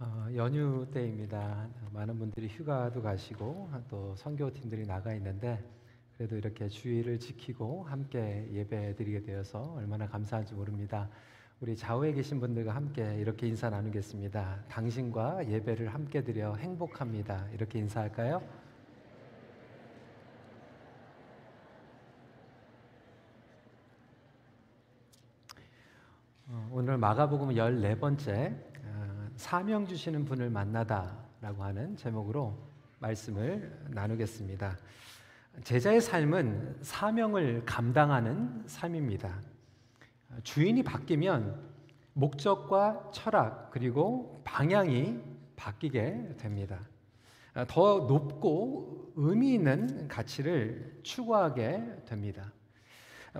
어, 0.00 0.28
연휴 0.36 0.86
때입니다. 0.92 1.68
많은 1.92 2.20
분들이 2.20 2.46
휴가도 2.46 3.02
가시고 3.02 3.68
또 3.88 4.14
선교팀들이 4.14 4.86
나가 4.86 5.12
있는데 5.14 5.58
그래도 6.16 6.36
이렇게 6.36 6.68
주의를 6.68 7.18
지키고 7.18 7.82
함께 7.82 8.48
예배 8.52 8.94
드리게 8.94 9.22
되어서 9.22 9.74
얼마나 9.76 10.06
감사한지 10.06 10.54
모릅니다. 10.54 11.08
우리 11.60 11.74
좌우에 11.74 12.12
계신 12.12 12.38
분들과 12.38 12.76
함께 12.76 13.16
이렇게 13.16 13.48
인사 13.48 13.70
나누겠습니다. 13.70 14.66
당신과 14.68 15.48
예배를 15.50 15.92
함께 15.92 16.22
드려 16.22 16.54
행복합니다. 16.54 17.48
이렇게 17.52 17.80
인사할까요? 17.80 18.40
어, 26.46 26.68
오늘 26.70 26.98
마가복음 26.98 27.48
14번째 27.48 28.67
사명 29.38 29.86
주시는 29.86 30.24
분을 30.24 30.50
만나다라고 30.50 31.62
하는 31.62 31.96
제목으로 31.96 32.58
말씀을 32.98 33.84
나누겠습니다. 33.90 34.76
제자의 35.62 36.00
삶은 36.00 36.78
사명을 36.82 37.62
감당하는 37.64 38.64
삶입니다. 38.66 39.40
주인이 40.42 40.82
바뀌면 40.82 41.56
목적과 42.14 43.10
철학 43.12 43.70
그리고 43.70 44.42
방향이 44.42 45.20
바뀌게 45.54 46.34
됩니다. 46.36 46.80
더 47.68 48.06
높고 48.08 49.12
의미 49.14 49.54
있는 49.54 50.08
가치를 50.08 50.98
추구하게 51.04 52.02
됩니다. 52.06 52.52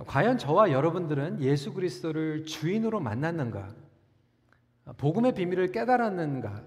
과연 0.07 0.37
저와 0.37 0.71
여러분들은 0.71 1.41
예수 1.41 1.73
그리스도를 1.73 2.45
주인으로 2.45 3.01
만났는가? 3.01 3.88
복음의 4.97 5.33
비밀을 5.33 5.71
깨달았는가? 5.71 6.63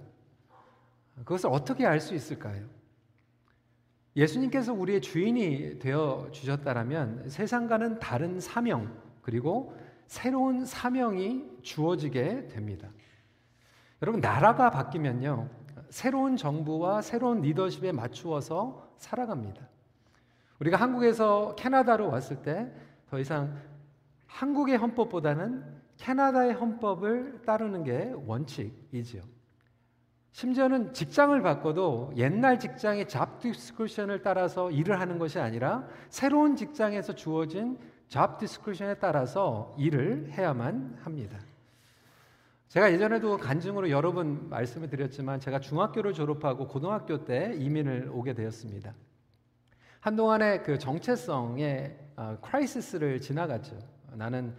그것을 1.17 1.51
어떻게 1.51 1.87
알 1.87 2.01
수 2.01 2.15
있을까요? 2.15 2.67
예수님께서 4.17 4.73
우리의 4.73 5.01
주인이 5.01 5.79
되어 5.79 6.29
주셨다면 6.33 7.29
세상과는 7.29 7.99
다른 7.99 8.41
사명 8.41 8.95
그리고 9.23 9.75
새로운 10.07 10.65
사명이 10.67 11.61
주어지게 11.63 12.49
됩니다. 12.49 12.89
여러분 14.03 14.21
나라가 14.21 14.71
바뀌면요 14.71 15.49
새로운 15.89 16.37
정부와 16.37 17.01
새로운 17.03 17.41
리더십에 17.41 17.93
맞추어서 17.93 18.95
살아갑니다. 18.99 19.67
우리가 20.61 20.77
한국에서 20.77 21.55
캐나다로 21.57 22.09
왔을 22.09 22.43
때 22.43 22.93
더 23.13 23.19
이상 23.19 23.55
한국의 24.27 24.79
헌법보다는 24.79 25.82
캐나다의 26.03 26.55
헌법을 26.55 27.43
따르는 27.47 27.85
게 27.85 28.13
원칙이지요. 28.27 29.23
심지어는 30.33 30.93
직장을 30.93 31.41
바꿔도 31.43 32.13
옛날 32.17 32.59
직장의 32.59 33.07
잡 33.07 33.39
디스크리션을 33.39 34.23
따라서 34.23 34.71
일을 34.73 34.99
하는 34.99 35.19
것이 35.19 35.39
아니라 35.39 35.87
새로운 36.09 36.57
직장에서 36.57 37.15
주어진 37.15 37.79
잡 38.09 38.39
디스크리션에 38.39 38.95
따라서 38.95 39.77
일을 39.79 40.33
해야만 40.33 40.99
합니다. 41.03 41.39
제가 42.67 42.93
예전에도 42.93 43.37
간증으로 43.37 43.89
여러 43.91 44.13
번 44.13 44.49
말씀을 44.49 44.89
드렸지만 44.89 45.39
제가 45.39 45.61
중학교를 45.61 46.15
졸업하고 46.15 46.67
고등학교 46.67 47.25
때 47.25 47.55
이민을 47.57 48.11
오게 48.13 48.35
되었습니다. 48.35 48.93
한동안의 50.01 50.65
그 50.65 50.79
정체성의 50.79 51.97
crisis를 52.41 53.21
지나갔죠. 53.21 53.79
나는 54.15 54.53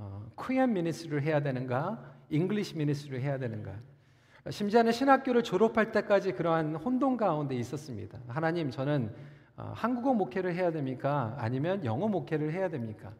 어, 0.00 0.24
Korean 0.34 0.72
ministry를 0.72 1.22
해야 1.22 1.42
되는가, 1.42 2.02
English 2.30 2.78
ministry를 2.78 3.20
해야 3.20 3.38
되는가. 3.38 3.74
심지어는 4.48 4.92
신학교를 4.92 5.42
졸업할 5.42 5.92
때까지 5.92 6.32
그러한 6.32 6.76
혼돈 6.76 7.18
가운데 7.18 7.54
있었습니다. 7.56 8.18
하나님, 8.26 8.70
저는 8.70 9.14
어, 9.58 9.72
한국어 9.76 10.14
목회를 10.14 10.54
해야 10.54 10.72
됩니까? 10.72 11.36
아니면 11.38 11.84
영어 11.84 12.08
목회를 12.08 12.54
해야 12.54 12.70
됩니까? 12.70 13.12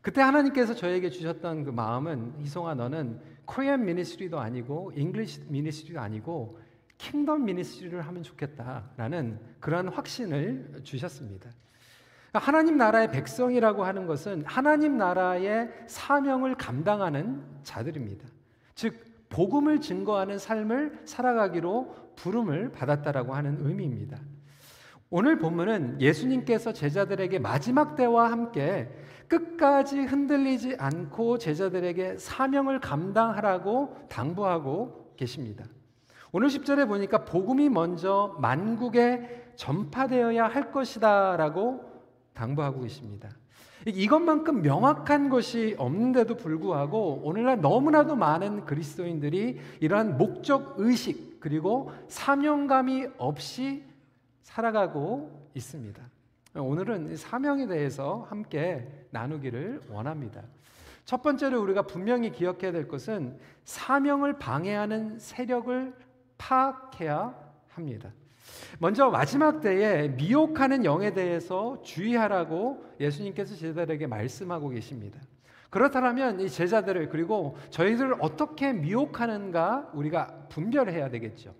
그때 0.00 0.22
하나님께서 0.22 0.74
저에게 0.74 1.10
주셨던 1.10 1.64
그 1.64 1.70
마음은 1.70 2.36
희송아 2.38 2.74
너는 2.76 3.20
Korean 3.44 3.84
ministry도 3.84 4.40
아니고 4.40 4.92
English 4.94 5.44
ministry도 5.48 6.00
아니고 6.00 6.58
킹덤 6.96 7.44
미니스트리를 7.44 8.00
하면 8.00 8.22
좋겠다라는 8.22 9.38
그러한 9.60 9.88
확신을 9.88 10.80
주셨습니다. 10.82 11.50
하나님 12.38 12.76
나라의 12.76 13.10
백성이라고 13.10 13.84
하는 13.84 14.06
것은 14.06 14.44
하나님 14.46 14.96
나라의 14.96 15.70
사명을 15.86 16.56
감당하는 16.56 17.42
자들입니다. 17.62 18.26
즉 18.74 19.04
복음을 19.28 19.80
증거하는 19.80 20.38
삶을 20.38 21.00
살아가기로 21.04 21.94
부름을 22.16 22.72
받았다라고 22.72 23.34
하는 23.34 23.58
의미입니다. 23.60 24.18
오늘 25.10 25.38
본문은 25.38 26.00
예수님께서 26.00 26.72
제자들에게 26.72 27.38
마지막 27.38 27.94
때와 27.94 28.30
함께 28.30 28.88
끝까지 29.28 30.00
흔들리지 30.00 30.76
않고 30.78 31.38
제자들에게 31.38 32.18
사명을 32.18 32.80
감당하라고 32.80 33.96
당부하고 34.08 35.14
계십니다. 35.16 35.64
오늘 36.32 36.48
10절에 36.48 36.86
보니까 36.88 37.24
복음이 37.24 37.68
먼저 37.68 38.36
만국에 38.40 39.52
전파되어야 39.56 40.46
할 40.46 40.70
것이다라고 40.70 41.95
당부하고 42.36 42.82
계십니다. 42.82 43.30
이것만큼 43.86 44.62
명확한 44.62 45.28
것이 45.28 45.74
없는데도 45.78 46.36
불구하고 46.36 47.22
오늘날 47.24 47.60
너무나도 47.60 48.16
많은 48.16 48.64
그리스도인들이 48.64 49.58
이러한 49.80 50.18
목적 50.18 50.74
의식 50.78 51.40
그리고 51.40 51.92
사명감이 52.08 53.06
없이 53.18 53.84
살아가고 54.42 55.50
있습니다. 55.54 56.02
오늘은 56.54 57.16
사명에 57.16 57.66
대해서 57.66 58.26
함께 58.28 59.06
나누기를 59.10 59.82
원합니다. 59.90 60.42
첫 61.04 61.22
번째로 61.22 61.62
우리가 61.62 61.82
분명히 61.82 62.32
기억해야 62.32 62.72
될 62.72 62.88
것은 62.88 63.38
사명을 63.64 64.38
방해하는 64.38 65.18
세력을 65.18 65.94
파악해야 66.38 67.34
합니다. 67.68 68.10
먼저 68.78 69.10
마지막 69.10 69.60
때에 69.60 70.08
미혹하는 70.08 70.84
영에 70.84 71.12
대해서 71.12 71.80
주의하라고 71.82 72.84
예수님께서 73.00 73.54
제자들에게 73.56 74.06
말씀하고 74.06 74.68
계십니다. 74.68 75.20
그렇다면 75.70 76.40
이 76.40 76.48
제자들을 76.48 77.08
그리고 77.08 77.56
저희들을 77.70 78.16
어떻게 78.20 78.72
미혹하는가 78.72 79.90
우리가 79.94 80.46
분별해야 80.48 81.10
되겠죠. 81.10 81.54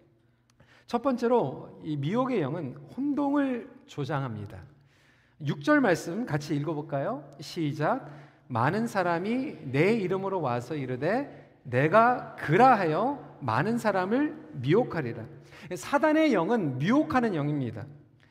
첫 0.86 1.02
번째로 1.02 1.80
이 1.82 1.96
미혹의 1.96 2.40
영은 2.40 2.76
혼동을 2.96 3.68
조장합니다. 3.86 4.58
6절 5.42 5.80
말씀 5.80 6.24
같이 6.24 6.54
읽어볼까요? 6.56 7.28
시작. 7.40 8.08
많은 8.48 8.86
사람이 8.86 9.72
내 9.72 9.94
이름으로 9.94 10.40
와서 10.40 10.76
이르되 10.76 11.50
내가 11.64 12.36
그라하여 12.36 13.25
많은 13.40 13.78
사람을 13.78 14.36
미혹하리라. 14.54 15.24
사단의 15.74 16.32
영은 16.32 16.78
미혹하는 16.78 17.34
영입니다. 17.34 17.86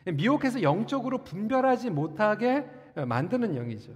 미혹해서 0.06 0.62
영적으로 0.62 1.24
분별하지 1.24 1.90
못하게 1.90 2.66
만드는 2.96 3.56
영이죠. 3.56 3.94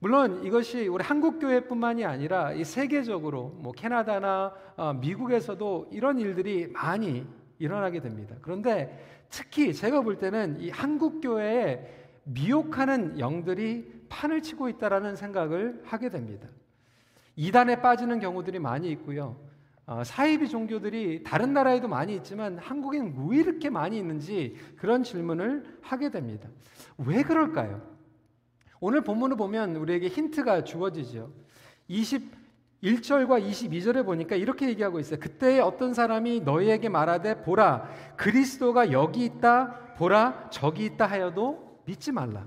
물론 0.00 0.42
이것이 0.44 0.88
우리 0.88 1.04
한국 1.04 1.38
교회뿐만이 1.38 2.04
아니라 2.04 2.52
이 2.52 2.64
세계적으로 2.64 3.54
뭐 3.58 3.72
캐나다나 3.72 4.54
어, 4.76 4.94
미국에서도 4.94 5.90
이런 5.92 6.18
일들이 6.18 6.68
많이 6.68 7.26
일어나게 7.58 8.00
됩니다. 8.00 8.34
그런데 8.40 8.98
특히 9.28 9.74
제가 9.74 10.00
볼 10.00 10.16
때는 10.16 10.58
이 10.58 10.70
한국 10.70 11.20
교회에 11.20 11.86
미혹하는 12.24 13.18
영들이 13.18 14.06
판을 14.08 14.42
치고 14.42 14.70
있다라는 14.70 15.16
생각을 15.16 15.82
하게 15.84 16.08
됩니다. 16.08 16.48
이단에 17.36 17.82
빠지는 17.82 18.20
경우들이 18.20 18.58
많이 18.58 18.90
있고요. 18.92 19.36
어, 19.90 20.04
사이비 20.04 20.48
종교들이 20.48 21.24
다른 21.24 21.52
나라에도 21.52 21.88
많이 21.88 22.14
있지만 22.14 22.58
한국엔 22.58 23.26
왜 23.28 23.38
이렇게 23.38 23.70
많이 23.70 23.98
있는지 23.98 24.54
그런 24.76 25.02
질문을 25.02 25.78
하게 25.82 26.10
됩니다. 26.10 26.48
왜 26.96 27.24
그럴까요? 27.24 27.82
오늘 28.78 29.00
본문을 29.02 29.36
보면 29.36 29.74
우리에게 29.74 30.06
힌트가 30.06 30.62
주어지죠. 30.62 31.32
21절과 31.90 33.44
22절에 33.44 34.04
보니까 34.04 34.36
이렇게 34.36 34.68
얘기하고 34.68 35.00
있어요. 35.00 35.18
그때 35.18 35.58
어떤 35.58 35.92
사람이 35.92 36.42
너희에게 36.42 36.88
말하되 36.88 37.42
보라 37.42 37.90
그리스도가 38.16 38.92
여기 38.92 39.24
있다 39.24 39.94
보라 39.96 40.50
저기 40.50 40.84
있다 40.84 41.06
하여도 41.06 41.80
믿지 41.84 42.12
말라. 42.12 42.46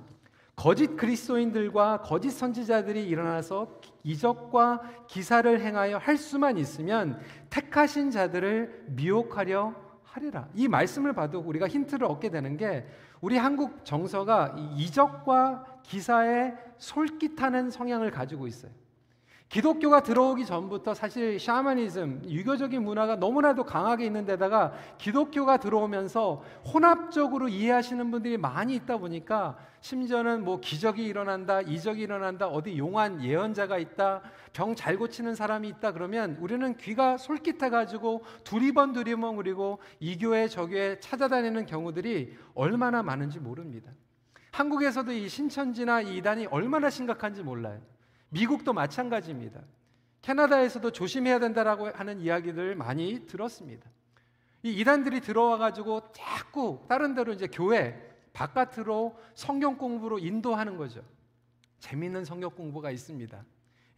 거짓 0.55 0.95
그리스도인들과 0.95 2.03
거짓 2.03 2.31
선지자들이 2.31 3.05
일어나서 3.05 3.81
이적과 4.03 4.81
기사를 5.07 5.59
행하여 5.59 5.97
할 5.97 6.17
수만 6.17 6.57
있으면 6.57 7.19
택하신 7.49 8.11
자들을 8.11 8.85
미혹하려 8.89 9.73
하리라. 10.03 10.47
이 10.53 10.67
말씀을 10.67 11.13
봐도 11.13 11.39
우리가 11.39 11.67
힌트를 11.67 12.05
얻게 12.05 12.29
되는 12.29 12.57
게 12.57 12.85
우리 13.21 13.37
한국 13.37 13.83
정서가 13.85 14.55
이적과 14.75 15.79
기사에 15.83 16.53
솔깃하는 16.77 17.69
성향을 17.71 18.11
가지고 18.11 18.47
있어요. 18.47 18.71
기독교가 19.53 20.01
들어오기 20.01 20.47
전부터 20.47 20.95
사실 20.95 21.39
샤머니즘, 21.39 22.23
유교적인 22.27 22.81
문화가 22.81 23.17
너무나도 23.17 23.65
강하게 23.65 24.07
있는 24.07 24.25
데다가 24.25 24.73
기독교가 24.97 25.57
들어오면서 25.57 26.41
혼합적으로 26.65 27.47
이해하시는 27.49 28.09
분들이 28.09 28.35
많이 28.35 28.73
있다 28.73 28.97
보니까 28.97 29.55
심지어는 29.81 30.43
뭐 30.43 30.59
기적이 30.59 31.05
일어난다, 31.05 31.61
이적이 31.61 32.01
일어난다, 32.01 32.47
어디 32.47 32.79
용한 32.79 33.23
예언자가 33.23 33.77
있다, 33.77 34.23
병 34.53 34.73
잘 34.73 34.97
고치는 34.97 35.35
사람이 35.35 35.67
있다 35.67 35.91
그러면 35.91 36.35
우리는 36.41 36.75
귀가 36.77 37.17
솔깃해 37.17 37.69
가지고 37.69 38.23
두리번 38.43 38.93
두리번 38.93 39.35
그리고 39.35 39.77
이 39.99 40.17
교회 40.17 40.47
저 40.47 40.65
교회 40.65 40.99
찾아다니는 40.99 41.67
경우들이 41.67 42.35
얼마나 42.55 43.03
많은지 43.03 43.39
모릅니다. 43.39 43.91
한국에서도 44.49 45.11
이 45.11 45.29
신천지나 45.29 46.01
이 46.01 46.17
이단이 46.17 46.47
얼마나 46.47 46.89
심각한지 46.89 47.43
몰라요. 47.43 47.92
미국도 48.33 48.73
마찬가지입니다. 48.73 49.61
캐나다에서도 50.21 50.91
조심해야 50.91 51.39
된다라고 51.39 51.89
하는 51.89 52.19
이야기들 52.19 52.75
많이 52.75 53.25
들었습니다. 53.27 53.89
이 54.63 54.71
이단들이 54.71 55.21
들어와 55.21 55.57
가지고 55.57 56.01
자꾸 56.13 56.83
다른 56.87 57.13
데로 57.13 57.33
이제 57.33 57.47
교회 57.47 58.11
바깥으로 58.33 59.17
성경 59.35 59.77
공부로 59.77 60.17
인도하는 60.17 60.77
거죠. 60.77 61.01
재미있는 61.79 62.25
성경 62.25 62.49
공부가 62.51 62.89
있습니다. 62.89 63.43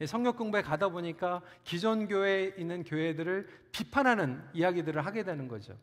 성경 0.05 0.35
공부에 0.35 0.61
가다 0.61 0.89
보니까 0.89 1.41
기존 1.63 2.07
교회에 2.07 2.55
있는 2.57 2.83
교회들을 2.83 3.47
비판하는 3.71 4.43
이야기들을 4.53 5.05
하게 5.05 5.23
되는 5.23 5.47
거죠. 5.47 5.77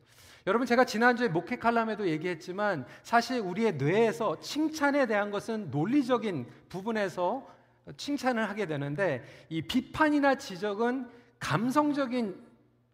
여러분 0.47 0.67
제가 0.67 0.85
지난주에 0.85 1.29
목회 1.29 1.57
칼럼에도 1.57 2.07
얘기했지만 2.09 2.85
사실 3.05 3.41
우리의 3.41 3.77
뇌에서 3.77 4.41
칭찬에 4.41 5.07
대한 5.07 5.31
것은 5.31 5.71
논리적인 5.71 6.47
부분에서 6.69 7.47
칭찬을 7.97 8.49
하게 8.49 8.67
되는데 8.67 9.25
이 9.49 9.63
비판이나 9.63 10.37
지적은 10.37 11.09
감성적인 11.39 12.41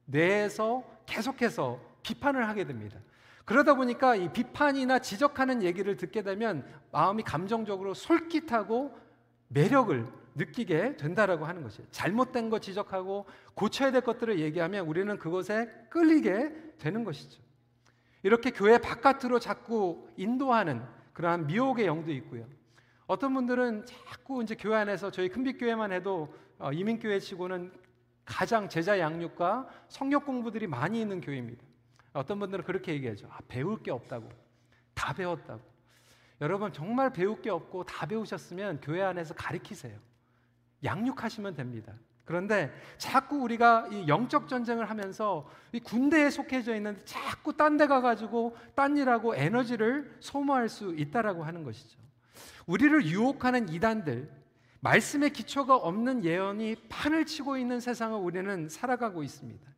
뇌에서 0.07 0.83
계속해서 1.07 1.81
비판을 2.03 2.49
하게 2.49 2.65
됩니다. 2.65 2.99
그러다 3.45 3.75
보니까 3.75 4.15
이 4.15 4.33
비판이나 4.33 4.99
지적하는 4.99 5.63
얘기를 5.63 5.97
듣게 5.97 6.23
되면 6.23 6.67
마음이 6.93 7.23
감정적으로 7.23 7.95
솔깃하고 7.95 8.97
매력을 9.49 10.07
느끼게 10.35 10.97
된다라고 10.97 11.45
하는 11.47 11.63
것이에요. 11.63 11.89
잘못된 11.91 12.51
거 12.51 12.59
지적하고 12.59 13.27
고쳐야 13.55 13.91
될 13.91 14.03
것들을 14.03 14.39
얘기하면 14.39 14.87
우리는 14.87 15.19
그것에 15.19 15.69
끌리게 15.91 16.75
되는 16.79 17.05
것이죠. 17.05 17.43
이렇게 18.23 18.51
교회 18.51 18.79
바깥으로 18.79 19.39
자꾸 19.39 20.09
인도하는 20.17 20.83
그러한 21.13 21.47
미혹의 21.47 21.87
영도 21.87 22.13
있고요. 22.13 22.47
어떤 23.09 23.33
분들은 23.33 23.87
자꾸 23.87 24.43
이제 24.43 24.55
교회 24.55 24.77
안에서 24.77 25.11
저희 25.11 25.31
큰빛교회만 25.31 25.93
해도 25.93 26.33
어, 26.59 26.73
이민교회 26.73 27.19
치고는 27.21 27.73
가장 28.27 28.69
제자 28.69 28.99
양육과 28.99 29.67
성역 29.89 30.27
공부들이 30.27 30.67
많이 30.67 31.01
있는 31.01 31.23
교회입니다. 31.23 31.65
어떤 32.13 32.39
분들은 32.39 32.65
그렇게 32.65 32.93
얘기하죠. 32.93 33.27
아, 33.31 33.39
배울 33.49 33.83
게 33.83 33.91
없다고. 33.91 34.29
다 34.95 35.15
배웠다고. 35.15 35.63
여러분 36.43 36.71
정말 36.71 37.11
배울 37.11 37.41
게 37.41 37.49
없고 37.49 37.85
다 37.85 38.05
배우셨으면 38.07 38.81
교회 38.83 39.03
안에서 39.03 39.33
가르치세요. 39.35 39.99
양육하시면 40.85 41.55
됩니다. 41.55 41.95
그런데 42.27 42.71
자꾸 42.99 43.39
우리가 43.39 43.89
이 43.91 44.07
영적 44.07 44.49
전쟁을 44.49 44.91
하면서 44.91 45.49
이 45.73 45.81
군대에 45.81 46.29
속해져 46.29 46.77
있는데 46.77 47.03
자꾸 47.07 47.57
딴 47.57 47.79
데 47.79 47.87
가가지고 47.87 48.55
딴 48.75 48.99
일하고 48.99 49.35
에너지를 49.35 50.15
소모할 50.21 50.69
수 50.69 50.95
있다라고 50.95 51.43
하는 51.43 51.65
것이죠. 51.65 52.08
우리를 52.67 53.07
유혹하는 53.07 53.69
이단들, 53.69 54.31
말씀의 54.81 55.31
기초가 55.31 55.77
없는 55.77 56.25
예언이 56.25 56.77
판을 56.89 57.27
치고 57.27 57.57
있는 57.57 57.81
세상을 57.81 58.19
우리는 58.19 58.69
살아가고 58.69 59.23
있습니다. 59.23 59.69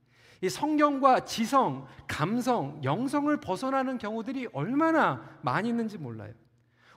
이 0.43 0.49
성경과 0.49 1.21
지성, 1.21 1.87
감성, 2.07 2.81
영성을 2.83 3.35
벗어나는 3.41 3.99
경우들이 3.99 4.49
얼마나 4.53 5.39
많이 5.43 5.69
있는지 5.69 5.99
몰라요. 5.99 6.33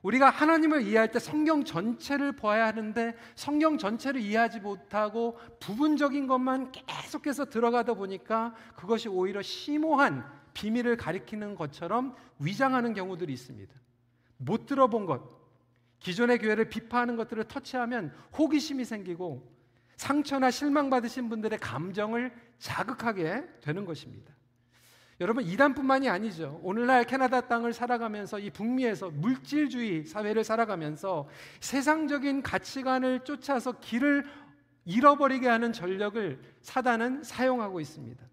우리가 0.02 0.30
하나님을 0.30 0.82
이해할 0.82 1.12
때 1.12 1.20
성경 1.20 1.64
전체를 1.64 2.36
봐야 2.36 2.68
하는데 2.68 3.16
성경 3.36 3.78
전체를 3.78 4.20
이해하지 4.20 4.60
못하고 4.60 5.40
부분적인 5.62 6.28
것만 6.28 6.74
계속해서 6.74 7.46
들어가다 7.46 7.94
보니까 7.94 8.54
그것이 8.76 9.08
오히려 9.08 9.42
심오한 9.42 10.26
비밀을 10.54 10.98
가리키는 10.98 11.56
것처럼 11.56 12.16
위장하는 12.40 12.94
경우들이 12.94 13.32
있습니다. 13.32 13.74
못 14.38 14.66
들어본 14.66 15.06
것, 15.06 15.43
기존의 16.04 16.38
교회를 16.40 16.66
비판하는 16.66 17.16
것들을 17.16 17.46
터치하면 17.46 18.14
호기심이 18.38 18.86
생기고 18.86 19.52
상처나 19.96 20.52
실망받으신 20.52 21.30
분들의 21.30 21.58
감정을 21.60 22.32
자극하게 22.60 23.46
되는 23.62 23.86
것입니다. 23.86 24.34
여러분 25.22 25.46
이단뿐만이 25.46 26.10
아니죠. 26.10 26.60
오늘날 26.62 27.06
캐나다 27.06 27.42
땅을 27.42 27.72
살아가면서 27.72 28.40
이 28.40 28.50
북미에서 28.50 29.12
물질주의 29.12 30.06
사회를 30.06 30.44
살아가면서 30.44 31.30
세상적인 31.62 32.44
가치관을 32.44 33.22
쫓아서 33.22 33.80
길을 33.80 34.26
잃어버리게 34.86 35.48
하는 35.48 35.72
전력을 35.72 36.40
사단은 36.62 37.24
사용하고 37.24 37.80
있습니다. 37.80 38.26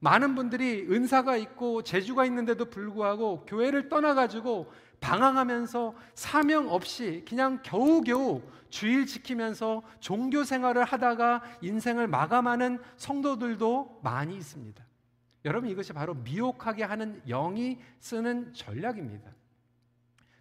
많은 0.00 0.34
분들이 0.34 0.86
은사가 0.90 1.36
있고 1.36 1.82
재주가 1.82 2.24
있는데도 2.24 2.64
불구하고 2.64 3.44
교회를 3.46 3.90
떠나가지고 3.90 4.72
방황하면서 5.02 5.94
사명 6.14 6.70
없이 6.70 7.24
그냥 7.28 7.60
겨우겨우 7.62 8.40
주일 8.70 9.04
지키면서 9.04 9.82
종교 10.00 10.44
생활을 10.44 10.84
하다가 10.84 11.42
인생을 11.60 12.06
마감하는 12.06 12.80
성도들도 12.96 14.00
많이 14.02 14.34
있습니다. 14.36 14.82
여러분 15.44 15.68
이것이 15.68 15.92
바로 15.92 16.14
미혹하게 16.14 16.84
하는 16.84 17.20
영이 17.26 17.78
쓰는 17.98 18.54
전략입니다. 18.54 19.30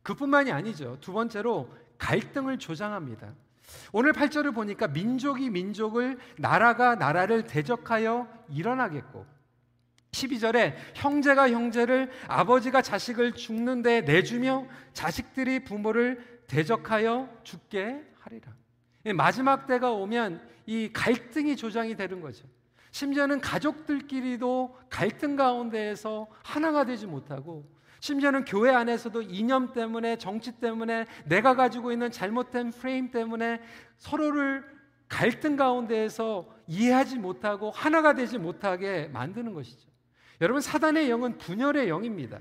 그뿐만이 0.04 0.52
아니죠. 0.52 0.98
두 1.02 1.12
번째로 1.12 1.70
갈등을 1.98 2.60
조장합니다. 2.60 3.34
오늘 3.92 4.14
8절을 4.14 4.54
보니까 4.54 4.88
민족이 4.88 5.50
민족을 5.50 6.20
나라가 6.38 6.96
나라를 6.96 7.44
대적하여 7.44 8.28
일어나겠고 8.50 9.26
12절에 10.22 10.74
형제가 10.96 11.50
형제를 11.50 12.12
아버지가 12.28 12.82
자식을 12.82 13.34
죽는 13.34 13.82
데 13.82 14.02
내주며 14.02 14.68
자식들이 14.94 15.64
부모를 15.64 16.44
대적하여 16.48 17.30
죽게 17.44 18.04
하리라. 18.20 18.54
마지막 19.16 19.68
때가 19.68 19.92
오면 19.92 20.42
이 20.66 20.90
갈등이 20.94 21.56
조장이 21.56 21.96
되는 21.96 22.22
거죠. 22.22 22.46
심지어는 22.92 23.40
가족들끼리도 23.40 24.78
갈등 24.90 25.36
가운데에서 25.36 26.28
하나가 26.44 26.84
되지 26.86 27.08
못하고 27.08 27.66
심지어는 28.02 28.46
교회 28.46 28.74
안에서도 28.74 29.22
이념 29.22 29.74
때문에 29.74 30.18
정치 30.18 30.52
때문에 30.52 31.06
내가 31.26 31.56
가지고 31.56 31.92
있는 31.92 32.12
잘못된 32.12 32.72
프레임 32.72 33.12
때문에 33.12 33.62
서로를 33.98 34.66
갈등 35.08 35.56
가운데에서 35.56 36.48
이해하지 36.68 37.20
못하고 37.20 37.70
하나가 37.70 38.14
되지 38.14 38.38
못하게 38.38 39.08
만드는 39.14 39.54
것이죠. 39.54 39.91
여러분 40.42 40.60
사단의 40.62 41.10
영은 41.10 41.38
분열의 41.38 41.88
영입니다. 41.88 42.40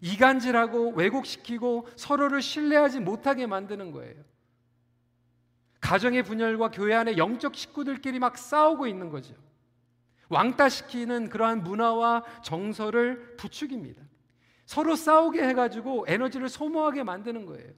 이간질하고 0.00 0.92
왜곡시키고 0.92 1.88
서로를 1.96 2.40
신뢰하지 2.40 3.00
못하게 3.00 3.46
만드는 3.46 3.90
거예요. 3.90 4.14
가정의 5.80 6.22
분열과 6.22 6.70
교회 6.70 6.94
안에 6.94 7.16
영적 7.16 7.56
식구들끼리 7.56 8.20
막 8.20 8.38
싸우고 8.38 8.86
있는 8.86 9.10
거죠. 9.10 9.34
왕따시키는 10.28 11.28
그러한 11.28 11.62
문화와 11.64 12.24
정서를 12.42 13.36
부추깁니다. 13.36 14.00
서로 14.64 14.94
싸우게 14.94 15.42
해가지고 15.42 16.06
에너지를 16.08 16.48
소모하게 16.48 17.02
만드는 17.02 17.44
거예요. 17.44 17.72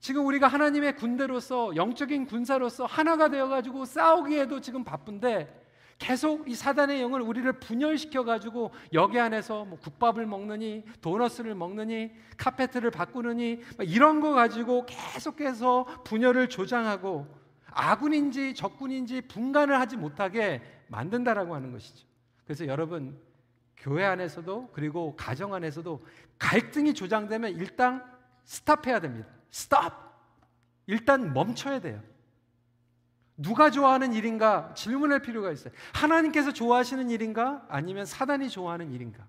지금 0.00 0.26
우리가 0.26 0.48
하나님의 0.48 0.96
군대로서 0.96 1.76
영적인 1.76 2.26
군사로서 2.26 2.86
하나가 2.86 3.28
되어가지고 3.28 3.84
싸우기에도 3.84 4.60
지금 4.60 4.82
바쁜데 4.82 5.59
계속 6.00 6.48
이 6.48 6.54
사단의 6.54 7.02
영을 7.02 7.20
우리를 7.20 7.52
분열시켜 7.60 8.24
가지고 8.24 8.72
여기 8.94 9.20
안에서 9.20 9.66
뭐 9.66 9.78
국밥을 9.78 10.24
먹느니 10.26 10.82
도너스를 11.02 11.54
먹느니 11.54 12.10
카페트를 12.38 12.90
바꾸느니 12.90 13.60
이런 13.80 14.20
거 14.20 14.32
가지고 14.32 14.86
계속해서 14.86 16.02
분열을 16.04 16.48
조장하고 16.48 17.26
아군인지 17.66 18.54
적군인지 18.54 19.20
분간을 19.20 19.78
하지 19.78 19.98
못하게 19.98 20.62
만든다라고 20.88 21.54
하는 21.54 21.70
것이죠. 21.70 22.06
그래서 22.44 22.66
여러분 22.66 23.20
교회 23.76 24.04
안에서도 24.04 24.70
그리고 24.72 25.14
가정 25.16 25.52
안에서도 25.52 26.02
갈등이 26.38 26.94
조장되면 26.94 27.52
일단 27.56 28.02
스탑해야 28.44 29.00
됩니다. 29.00 29.28
스탑. 29.50 30.10
일단 30.86 31.34
멈춰야 31.34 31.78
돼요. 31.80 32.02
누가 33.42 33.70
좋아하는 33.70 34.12
일인가 34.12 34.72
질문할 34.74 35.22
필요가 35.22 35.50
있어요. 35.50 35.72
하나님께서 35.94 36.52
좋아하시는 36.52 37.08
일인가? 37.10 37.64
아니면 37.68 38.04
사단이 38.04 38.50
좋아하는 38.50 38.92
일인가? 38.92 39.26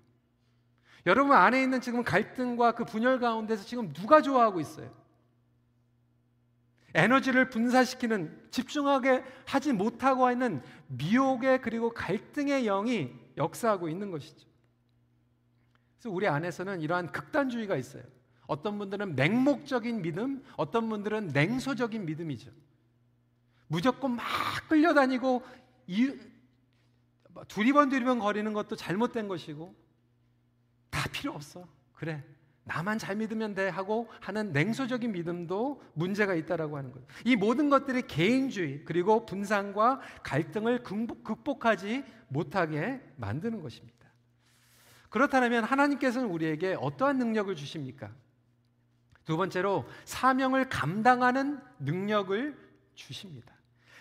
여러분 1.06 1.34
안에 1.34 1.62
있는 1.62 1.80
지금 1.80 2.04
갈등과 2.04 2.72
그 2.72 2.84
분열 2.84 3.18
가운데서 3.18 3.64
지금 3.64 3.92
누가 3.92 4.20
좋아하고 4.20 4.60
있어요? 4.60 4.92
에너지를 6.94 7.48
분사시키는 7.48 8.48
집중하게 8.50 9.24
하지 9.46 9.72
못하고 9.72 10.30
있는 10.30 10.62
미혹의 10.88 11.62
그리고 11.62 11.90
갈등의 11.90 12.64
영이 12.64 13.10
역사하고 13.38 13.88
있는 13.88 14.10
것이죠. 14.10 14.46
그래서 15.98 16.14
우리 16.14 16.28
안에서는 16.28 16.82
이러한 16.82 17.12
극단주의가 17.12 17.76
있어요. 17.76 18.02
어떤 18.46 18.78
분들은 18.78 19.16
맹목적인 19.16 20.02
믿음, 20.02 20.44
어떤 20.58 20.90
분들은 20.90 21.28
냉소적인 21.28 22.04
믿음이죠. 22.04 22.50
무조건 23.72 24.16
막 24.16 24.26
끌려다니고 24.68 25.42
이, 25.86 26.14
두리번 27.48 27.88
두리번 27.88 28.18
거리는 28.18 28.52
것도 28.52 28.76
잘못된 28.76 29.28
것이고 29.28 29.74
다 30.90 31.08
필요 31.10 31.32
없어. 31.32 31.66
그래. 31.94 32.22
나만 32.64 32.98
잘 32.98 33.16
믿으면 33.16 33.54
돼 33.54 33.70
하고 33.70 34.08
하는 34.20 34.52
냉소적인 34.52 35.12
믿음도 35.12 35.82
문제가 35.94 36.34
있다라고 36.34 36.76
하는 36.76 36.92
거예요. 36.92 37.06
이 37.24 37.34
모든 37.34 37.70
것들이 37.70 38.02
개인주의 38.02 38.84
그리고 38.84 39.24
분산과 39.24 40.00
갈등을 40.22 40.82
극복하지 40.82 42.04
못하게 42.28 43.00
만드는 43.16 43.62
것입니다. 43.62 44.06
그렇다면 45.08 45.64
하나님께서는 45.64 46.28
우리에게 46.28 46.76
어떠한 46.78 47.16
능력을 47.16 47.56
주십니까? 47.56 48.12
두 49.24 49.38
번째로 49.38 49.88
사명을 50.04 50.68
감당하는 50.68 51.58
능력을 51.78 52.54
주십니다. 52.94 53.51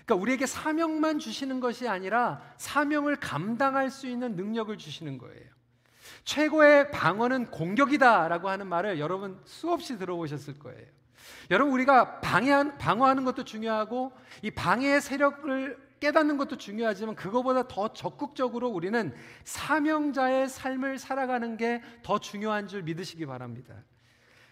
그러니까 0.06 0.16
우리에게 0.16 0.46
사명만 0.46 1.20
주시는 1.20 1.60
것이 1.60 1.88
아니라 1.88 2.42
사명을 2.58 3.18
감당할 3.18 3.90
수 3.90 4.08
있는 4.08 4.36
능력을 4.36 4.76
주시는 4.78 5.18
거예요. 5.18 5.50
최고의 6.24 6.92
방어는 6.92 7.52
공격이다라고 7.52 8.50
하는 8.50 8.68
말을 8.68 9.00
여러분 9.00 9.40
수없이 9.46 9.98
들어보셨을 9.98 10.60
거예요. 10.60 10.86
여러분 11.50 11.74
우리가 11.74 12.22
방해한, 12.22 12.78
방어하는 12.78 13.24
것도 13.24 13.44
중요하고 13.44 14.12
이 14.42 14.52
방해의 14.52 15.02
세력을 15.02 15.92
깨닫는 16.00 16.38
것도 16.38 16.58
중요하지만 16.58 17.16
그거보다 17.16 17.68
더 17.68 17.94
적극적으로 17.94 18.70
우리는 18.70 19.14
사명자의 19.44 20.50
삶을 20.50 20.98
살아가는 20.98 21.58
게 21.58 21.82
더 22.02 22.20
중요한 22.20 22.68
줄 22.68 22.82
믿으시기 22.82 23.28
바랍니다. 23.28 23.76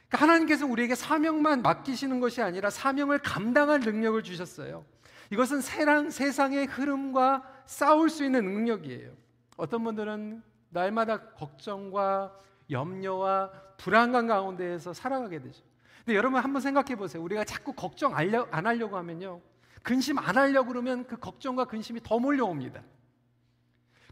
그러니까 0.08 0.26
하나님께서 0.26 0.68
우리에게 0.68 0.94
사명만 0.96 1.62
맡기시는 1.64 2.20
것이 2.20 2.42
아니라 2.42 2.70
사명을 2.70 3.20
감당할 3.20 3.80
능력을 3.80 4.22
주셨어요. 4.24 4.86
이것은 5.32 5.62
세상, 5.62 6.10
세상의 6.10 6.66
흐름과 6.68 7.44
싸울 7.66 8.10
수 8.10 8.26
있는 8.26 8.46
능력이에요. 8.46 9.12
어떤 9.58 9.84
분들은 9.84 10.42
날마다 10.70 11.32
걱정과 11.32 12.36
염려와 12.70 13.52
불안감 13.78 14.28
가운데에서 14.28 14.94
살아가게 14.94 15.40
되죠. 15.42 15.64
근데 16.06 16.16
여러분 16.16 16.42
한번 16.42 16.62
생각해 16.62 16.96
보세요. 16.96 17.22
우리가 17.24 17.44
자꾸 17.44 17.74
걱정 17.74 18.16
안 18.16 18.66
하려고 18.66 18.98
하면요. 18.98 19.42
근심 19.84 20.18
안 20.18 20.38
하려고 20.38 20.70
그러면 20.70 21.06
그 21.06 21.18
걱정과 21.18 21.66
근심이 21.66 22.00
더 22.04 22.20
몰려옵니다. 22.20 22.82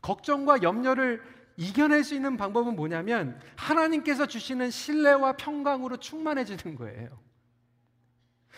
걱정과 0.01 0.62
염려를 0.62 1.21
이겨낼 1.57 2.03
수 2.03 2.13
있는 2.13 2.38
방법은 2.38 2.75
뭐냐면 2.75 3.39
하나님께서 3.55 4.27
주시는 4.27 4.69
신뢰와 4.69 5.33
평강으로 5.33 5.97
충만해지는 5.97 6.75
거예요. 6.75 7.26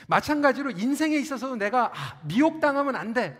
마찬가지로 0.07 0.71
인생에 0.71 1.15
있어서도 1.17 1.55
내가 1.55 1.91
아, 1.93 2.19
미혹당하면 2.23 2.95
안 2.95 3.13
돼. 3.13 3.37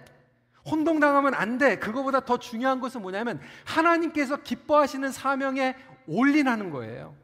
혼동당하면 0.66 1.34
안 1.34 1.58
돼. 1.58 1.78
그거보다 1.78 2.22
더 2.22 2.38
중요한 2.38 2.80
것은 2.80 3.02
뭐냐면 3.02 3.40
하나님께서 3.66 4.38
기뻐하시는 4.38 5.12
사명에 5.12 5.76
올인하는 6.08 6.70
거예요. 6.70 7.16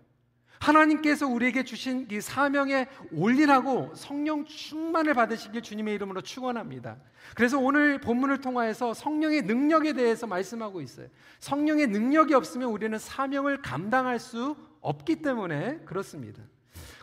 하나님께서 0.59 1.27
우리에게 1.27 1.63
주신 1.63 2.07
이 2.09 2.21
사명에 2.21 2.87
올인하고 3.11 3.91
성령 3.93 4.45
충만을 4.45 5.13
받으시길 5.13 5.61
주님의 5.61 5.93
이름으로 5.95 6.21
축원합니다. 6.21 6.97
그래서 7.35 7.59
오늘 7.59 7.99
본문을 7.99 8.41
통하여서 8.41 8.93
성령의 8.93 9.43
능력에 9.43 9.93
대해서 9.93 10.25
말씀하고 10.25 10.81
있어요. 10.81 11.07
성령의 11.39 11.87
능력이 11.87 12.33
없으면 12.33 12.69
우리는 12.69 12.97
사명을 12.97 13.61
감당할 13.61 14.19
수 14.19 14.55
없기 14.81 15.17
때문에 15.17 15.79
그렇습니다. 15.85 16.41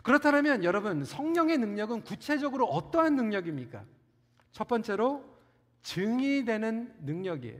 그렇다면 0.03 0.63
여러분 0.63 1.03
성령의 1.03 1.57
능력은 1.57 2.03
구체적으로 2.03 2.65
어떠한 2.65 3.15
능력입니까? 3.15 3.83
첫 4.51 4.67
번째로 4.67 5.23
증이 5.81 6.45
되는 6.45 6.93
능력이에요. 7.01 7.59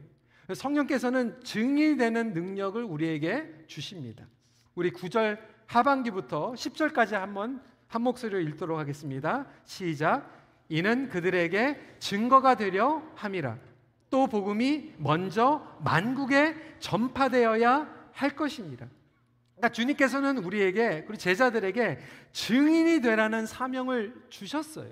성령께서는 0.53 1.41
증이 1.41 1.95
되는 1.97 2.33
능력을 2.33 2.83
우리에게 2.83 3.65
주십니다. 3.67 4.27
우리 4.75 4.91
9절 4.91 5.39
하반기부터 5.67 6.53
10절까지 6.53 7.13
한번 7.13 7.61
한 7.87 8.01
목소리로 8.01 8.41
읽도록 8.41 8.77
하겠습니다. 8.77 9.47
시작. 9.63 10.29
이는 10.67 11.07
그들에게 11.09 11.97
증거가 11.99 12.55
되려 12.55 13.03
함이라. 13.15 13.57
또 14.09 14.27
복음이 14.27 14.93
먼저 14.97 15.65
만국에 15.79 16.55
전파되어야 16.79 18.09
할 18.11 18.35
것이니라. 18.35 18.87
그러니까 19.63 19.69
주님께서는 19.69 20.39
우리에게 20.39 21.03
그리고 21.05 21.15
제자들에게 21.15 21.99
증인이 22.33 22.99
되라는 22.99 23.45
사명을 23.45 24.25
주셨어요. 24.29 24.91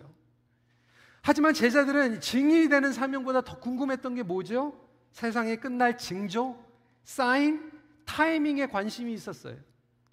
하지만 1.22 1.54
제자들은 1.54 2.22
증인이 2.22 2.70
되는 2.70 2.94
사명보다 2.94 3.42
더 3.42 3.60
궁금했던 3.60 4.16
게 4.16 4.24
뭐죠? 4.24 4.74
세상에 5.12 5.58
끝날 5.58 5.98
징조, 5.98 6.58
사인, 7.04 7.70
타이밍에 8.06 8.68
관심이 8.68 9.14
있었어요. 9.14 9.58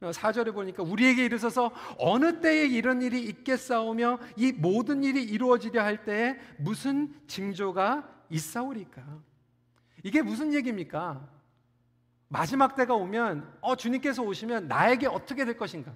4절에 0.01 0.53
보니까 0.53 0.83
우리에게 0.83 1.25
이르셔서 1.25 1.71
어느 1.99 2.41
때에 2.41 2.67
이런 2.67 3.01
일이 3.01 3.23
있겠사오며 3.23 4.19
이 4.37 4.53
모든 4.53 5.05
일이 5.05 5.23
이루어지려 5.23 5.83
할 5.83 6.05
때에 6.05 6.37
무슨 6.59 7.15
징조가 7.29 8.27
있사오리까? 8.29 9.05
이게 10.03 10.21
무슨 10.21 10.53
얘기입니까? 10.53 11.38
마지막 12.29 12.77
때가 12.77 12.95
오면 12.95 13.59
어 13.61 13.75
주님께서 13.77 14.23
오시면 14.23 14.69
나에게 14.69 15.07
어떻게 15.07 15.45
될 15.45 15.57
것인가? 15.57 15.95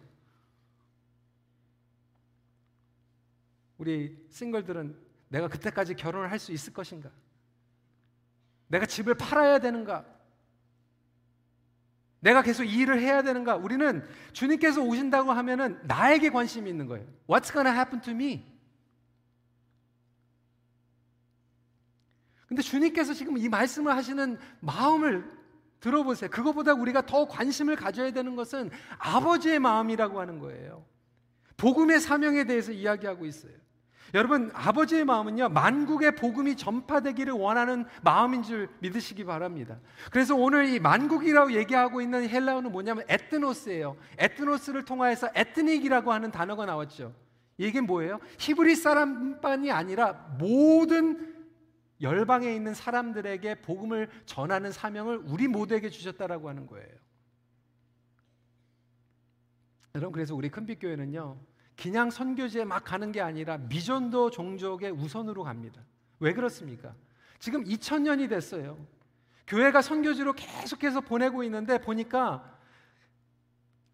우리 3.79 4.17
싱글들은 4.31 4.97
내가 5.29 5.49
그때까지 5.49 5.95
결혼을 5.95 6.31
할 6.31 6.39
수 6.39 6.53
있을 6.53 6.73
것인가? 6.73 7.11
내가 8.69 8.87
집을 8.87 9.15
팔아야 9.15 9.59
되는가? 9.59 10.07
내가 12.21 12.43
계속 12.43 12.65
이 12.65 12.79
일을 12.79 13.01
해야 13.01 13.23
되는가? 13.23 13.57
우리는 13.57 14.07
주님께서 14.33 14.81
오신다고 14.81 15.33
하면은 15.33 15.81
나에게 15.85 16.31
관심이 16.31 16.71
있는 16.71 16.87
거예요. 16.87 17.07
What's 17.27 17.53
gonna 17.53 17.77
happen 17.77 18.01
to 18.01 18.13
me? 18.13 18.47
근데 22.47 22.63
주님께서 22.63 23.13
지금 23.15 23.37
이 23.39 23.49
말씀을 23.49 23.97
하시는 23.97 24.39
마음을 24.61 25.42
들어보세요. 25.83 26.31
그거보다 26.31 26.73
우리가 26.73 27.03
더 27.03 27.27
관심을 27.27 27.77
가져야 27.77 28.13
되는 28.13 28.35
것은 28.37 28.71
아버지의 28.99 29.59
마음이라고 29.59 30.21
하는 30.21 30.39
거예요. 30.39 30.85
복음의 31.57 32.01
사명에 32.01 32.45
대해서 32.45 32.73
이야기하고 32.73 33.27
있어요. 33.27 33.53
여러분, 34.15 34.51
아버지의 34.53 35.05
마음은요, 35.05 35.49
만국의 35.49 36.17
복음이 36.17 36.57
전파되기를 36.57 37.33
원하는 37.33 37.87
마음인 38.03 38.43
줄 38.43 38.69
믿으시기 38.81 39.25
바랍니다. 39.25 39.79
그래서 40.11 40.37
오늘 40.37 40.67
이 40.67 40.79
만국이라고 40.79 41.53
얘기하고 41.53 42.01
있는 42.01 42.29
헬라어는 42.29 42.71
뭐냐면 42.73 43.05
에트노스예요. 43.09 43.97
에트노스를 44.19 44.85
통하여서 44.85 45.31
에트닉이라고 45.35 46.13
하는 46.13 46.31
단어가 46.31 46.67
나왔죠. 46.67 47.15
이게 47.59 47.81
뭐예요? 47.81 48.21
히브리 48.39 48.77
사람만이 48.77 49.71
아니라 49.71 50.13
모든 50.39 51.32
열방에 52.03 52.53
있는 52.55 52.75
사람들에게 52.75 53.63
복음을 53.63 54.11
전하는 54.27 54.73
사명을 54.73 55.23
우리 55.25 55.49
모두에게 55.49 55.89
주셨다라고 55.89 56.49
하는 56.49 56.67
거예요. 56.67 56.89
여러분, 59.95 60.13
그래서 60.13 60.35
우리 60.35 60.49
큰빛교회는요, 60.49 61.39
그냥 61.77 62.11
선교지에 62.11 62.65
막 62.65 62.85
가는 62.85 63.13
게 63.13 63.21
아니라 63.21 63.59
미전도 63.59 64.31
종족의 64.31 64.91
우선으로 64.91 65.45
갑니다. 65.45 65.83
왜 66.19 66.33
그렇습니까? 66.33 66.95
지금 67.39 67.65
2000년이 67.65 68.29
됐어요. 68.29 68.79
교회가 69.47 69.83
선교지로 69.83 70.35
계속해서 70.35 71.01
보내고 71.01 71.43
있는데 71.45 71.79
보니까 71.79 72.59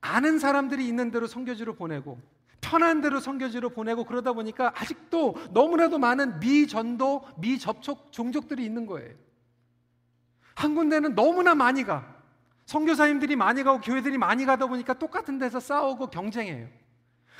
아는 0.00 0.38
사람들이 0.38 0.86
있는 0.86 1.10
대로 1.10 1.26
선교지로 1.26 1.74
보내고 1.74 2.20
편한 2.60 3.00
대로 3.00 3.20
선교지로 3.20 3.70
보내고 3.70 4.04
그러다 4.04 4.32
보니까 4.32 4.72
아직도 4.76 5.36
너무나도 5.52 5.98
많은 5.98 6.40
미전도, 6.40 7.24
미접촉 7.38 8.12
종족들이 8.12 8.64
있는 8.64 8.86
거예요. 8.86 9.14
한 10.54 10.74
군데는 10.74 11.14
너무나 11.14 11.54
많이 11.54 11.84
가. 11.84 12.16
선교사님들이 12.66 13.36
많이 13.36 13.62
가고 13.62 13.80
교회들이 13.80 14.18
많이 14.18 14.44
가다 14.44 14.66
보니까 14.66 14.94
똑같은 14.94 15.38
데서 15.38 15.60
싸우고 15.60 16.08
경쟁해요. 16.08 16.68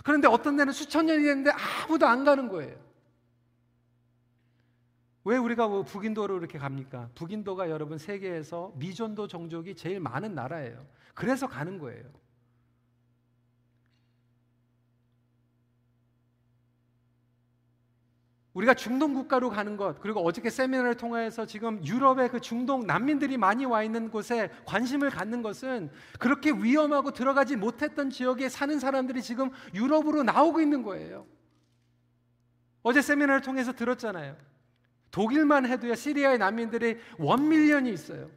그런데 0.04 0.28
어떤 0.28 0.56
데는 0.56 0.72
수천 0.72 1.06
년이 1.06 1.22
됐는데 1.24 1.50
아무도 1.50 2.06
안 2.06 2.24
가는 2.24 2.48
거예요. 2.48 2.76
왜 5.24 5.36
우리가 5.36 5.68
뭐 5.68 5.82
북인도로 5.82 6.38
이렇게 6.38 6.58
갑니까? 6.58 7.10
북인도가 7.14 7.68
여러분 7.68 7.98
세계에서 7.98 8.72
미전도 8.76 9.26
종족이 9.26 9.74
제일 9.74 10.00
많은 10.00 10.34
나라예요. 10.34 10.86
그래서 11.12 11.46
가는 11.46 11.78
거예요. 11.78 12.04
우리가 18.58 18.74
중동 18.74 19.14
국가로 19.14 19.50
가는 19.50 19.76
것, 19.76 20.00
그리고 20.00 20.20
어저께 20.26 20.50
세미나를 20.50 20.96
통해서 20.96 21.46
지금 21.46 21.84
유럽의 21.86 22.28
그 22.28 22.40
중동 22.40 22.88
난민들이 22.88 23.36
많이 23.36 23.64
와 23.64 23.84
있는 23.84 24.10
곳에 24.10 24.50
관심을 24.64 25.10
갖는 25.10 25.42
것은 25.42 25.92
그렇게 26.18 26.50
위험하고 26.50 27.12
들어가지 27.12 27.54
못했던 27.54 28.10
지역에 28.10 28.48
사는 28.48 28.76
사람들이 28.80 29.22
지금 29.22 29.50
유럽으로 29.74 30.24
나오고 30.24 30.60
있는 30.60 30.82
거예요. 30.82 31.24
어제 32.82 33.00
세미나를 33.00 33.42
통해서 33.42 33.72
들었잖아요. 33.72 34.36
독일만 35.12 35.66
해도요, 35.66 35.94
시리아의 35.94 36.38
난민들이 36.38 36.98
원 37.18 37.48
밀리언이 37.48 37.92
있어요. 37.92 38.28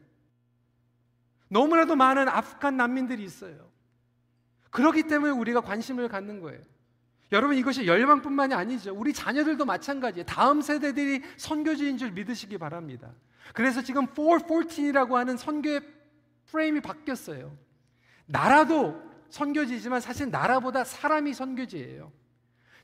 너무나도 1.49 1.95
많은 1.95 2.29
아프간 2.29 2.77
난민들이 2.77 3.23
있어요. 3.23 3.71
그렇기 4.69 5.03
때문에 5.03 5.31
우리가 5.31 5.61
관심을 5.61 6.09
갖는 6.09 6.41
거예요. 6.41 6.61
여러분 7.31 7.55
이것이 7.55 7.87
열방뿐만이 7.87 8.53
아니죠. 8.53 8.93
우리 8.93 9.13
자녀들도 9.13 9.63
마찬가지예요. 9.65 10.25
다음 10.25 10.61
세대들이 10.61 11.21
선교지인 11.37 11.97
줄 11.97 12.11
믿으시기 12.11 12.57
바랍니다. 12.57 13.11
그래서 13.53 13.81
지금 13.81 14.07
414이라고 14.07 15.13
하는 15.13 15.37
선교의 15.37 15.81
프레임이 16.47 16.81
바뀌었어요. 16.81 17.55
나라도 18.25 19.01
선교지지만 19.29 20.01
사실 20.01 20.29
나라보다 20.29 20.83
사람이 20.83 21.33
선교지예요. 21.33 22.11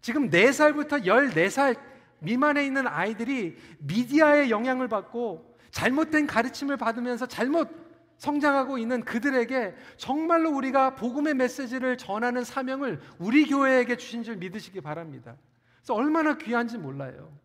지금 0.02 0.30
4살부터 0.30 1.06
14살 1.06 1.78
미만에 2.20 2.66
있는 2.66 2.88
아이들이 2.88 3.58
미디어의 3.80 4.50
영향을 4.50 4.88
받고 4.88 5.58
잘못된 5.72 6.26
가르침을 6.26 6.78
받으면서 6.78 7.26
잘못 7.26 7.87
성장하고 8.18 8.78
있는 8.78 9.04
그들에게 9.04 9.76
정말로 9.98 10.52
우리가 10.52 10.96
복음의 10.96 11.36
메시지를 11.36 11.98
전하는 11.98 12.44
사명을 12.44 13.00
우리 13.20 13.46
교회에게 13.46 13.98
주신 13.98 14.24
줄 14.24 14.38
믿으시기 14.38 14.82
바랍니다. 14.82 15.38
그래서 15.78 15.94
얼마나 15.94 16.38
귀한지 16.38 16.78
몰라요. 16.78 17.38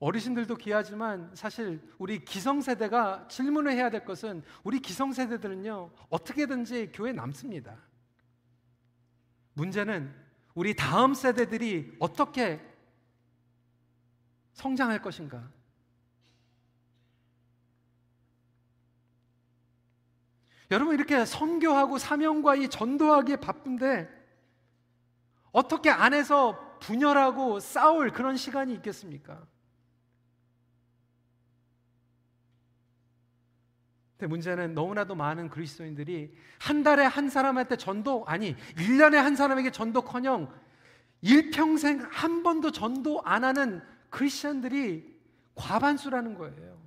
어르신들도 0.00 0.56
귀하지만 0.56 1.30
사실 1.34 1.80
우리 1.98 2.24
기성세대가 2.24 3.28
질문을 3.28 3.72
해야 3.72 3.90
될 3.90 4.04
것은 4.04 4.42
우리 4.64 4.80
기성세대들은요, 4.80 5.90
어떻게든지 6.08 6.92
교회 6.94 7.12
남습니다. 7.12 7.76
문제는 9.52 10.12
우리 10.54 10.74
다음 10.74 11.12
세대들이 11.14 11.96
어떻게 12.00 12.60
성장할 14.54 15.02
것인가? 15.02 15.50
여러분 20.70 20.94
이렇게 20.94 21.24
선교하고 21.24 21.98
사명과 21.98 22.54
이 22.56 22.68
전도하기에 22.68 23.36
바쁜데 23.36 24.08
어떻게 25.52 25.90
안에서 25.90 26.78
분열하고 26.80 27.60
싸울 27.60 28.10
그런 28.10 28.36
시간이 28.36 28.72
있겠습니까? 28.74 29.46
근데 34.16 34.28
문제는 34.28 34.74
너무나도 34.74 35.14
많은 35.14 35.48
그리스도인들이 35.48 36.34
한 36.58 36.82
달에 36.82 37.04
한 37.04 37.30
사람한테 37.30 37.76
전도 37.76 38.24
아니 38.26 38.54
1년에 38.76 39.14
한 39.16 39.34
사람에게 39.34 39.70
전도커녕 39.70 40.52
일평생 41.22 42.06
한 42.10 42.42
번도 42.42 42.70
전도 42.70 43.22
안 43.24 43.44
하는 43.44 43.82
크리스천들이 44.10 45.18
과반수라는 45.54 46.34
거예요. 46.34 46.79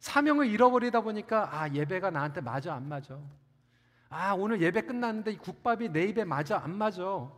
사명을 0.00 0.46
잃어버리다 0.48 1.02
보니까 1.02 1.48
아 1.52 1.70
예배가 1.70 2.10
나한테 2.10 2.40
맞아 2.40 2.74
안 2.74 2.88
맞아. 2.88 3.18
아 4.08 4.32
오늘 4.32 4.60
예배 4.60 4.82
끝났는데 4.82 5.32
이 5.32 5.36
국밥이 5.36 5.90
내 5.90 6.04
입에 6.04 6.24
맞아 6.24 6.58
안 6.58 6.76
맞아. 6.76 7.30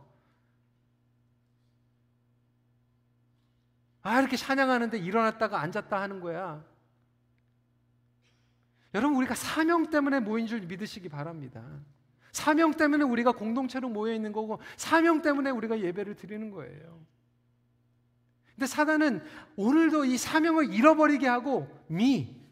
아 4.01 4.19
이렇게 4.19 4.35
찬양하는데 4.35 4.97
일어났다가 4.97 5.59
앉았다 5.59 6.01
하는 6.01 6.19
거야. 6.19 6.63
여러분 8.93 9.17
우리가 9.17 9.35
사명 9.35 9.89
때문에 9.89 10.19
모인 10.21 10.47
줄 10.47 10.61
믿으시기 10.61 11.09
바랍니다. 11.09 11.61
사명 12.31 12.71
때문에 12.71 13.03
우리가 13.03 13.33
공동체로 13.33 13.89
모여 13.89 14.13
있는 14.13 14.31
거고 14.31 14.59
사명 14.77 15.21
때문에 15.21 15.49
우리가 15.49 15.79
예배를 15.79 16.15
드리는 16.15 16.49
거예요. 16.49 17.03
근데 18.55 18.67
사단은 18.67 19.23
오늘도 19.55 20.05
이 20.05 20.17
사명을 20.17 20.73
잃어버리게 20.73 21.27
하고 21.27 21.67
미 21.87 22.42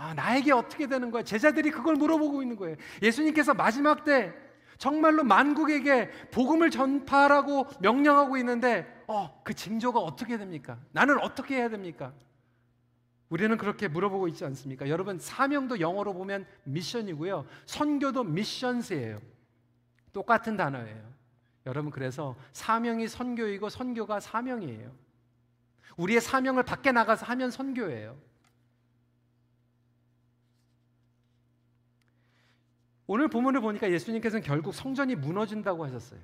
아, 0.00 0.14
나에게 0.14 0.52
어떻게 0.52 0.86
되는 0.86 1.10
거야? 1.10 1.24
제자들이 1.24 1.72
그걸 1.72 1.96
물어보고 1.96 2.40
있는 2.40 2.54
거예요. 2.54 2.76
예수님께서 3.02 3.52
마지막 3.52 4.04
때 4.04 4.32
정말로 4.78 5.24
만국에게 5.24 6.08
복음을 6.30 6.70
전파하라고 6.70 7.66
명령하고 7.80 8.36
있는데, 8.36 8.86
어, 9.08 9.42
그 9.42 9.54
징조가 9.54 9.98
어떻게 9.98 10.38
됩니까? 10.38 10.78
나는 10.92 11.18
어떻게 11.18 11.56
해야 11.56 11.68
됩니까? 11.68 12.12
우리는 13.28 13.56
그렇게 13.56 13.88
물어보고 13.88 14.28
있지 14.28 14.44
않습니까? 14.44 14.88
여러분, 14.88 15.18
사명도 15.18 15.80
영어로 15.80 16.14
보면 16.14 16.46
미션이고요. 16.62 17.44
선교도 17.66 18.22
미션스예요. 18.22 19.20
똑같은 20.12 20.56
단어예요. 20.56 21.12
여러분, 21.66 21.90
그래서 21.90 22.36
사명이 22.52 23.08
선교이고 23.08 23.68
선교가 23.68 24.20
사명이에요. 24.20 24.92
우리의 25.96 26.20
사명을 26.20 26.62
밖에 26.62 26.92
나가서 26.92 27.26
하면 27.26 27.50
선교예요. 27.50 28.27
오늘 33.08 33.28
본문을 33.28 33.62
보니까 33.62 33.90
예수님께서는 33.90 34.44
결국 34.44 34.74
성전이 34.74 35.16
무너진다고 35.16 35.84
하셨어요. 35.84 36.20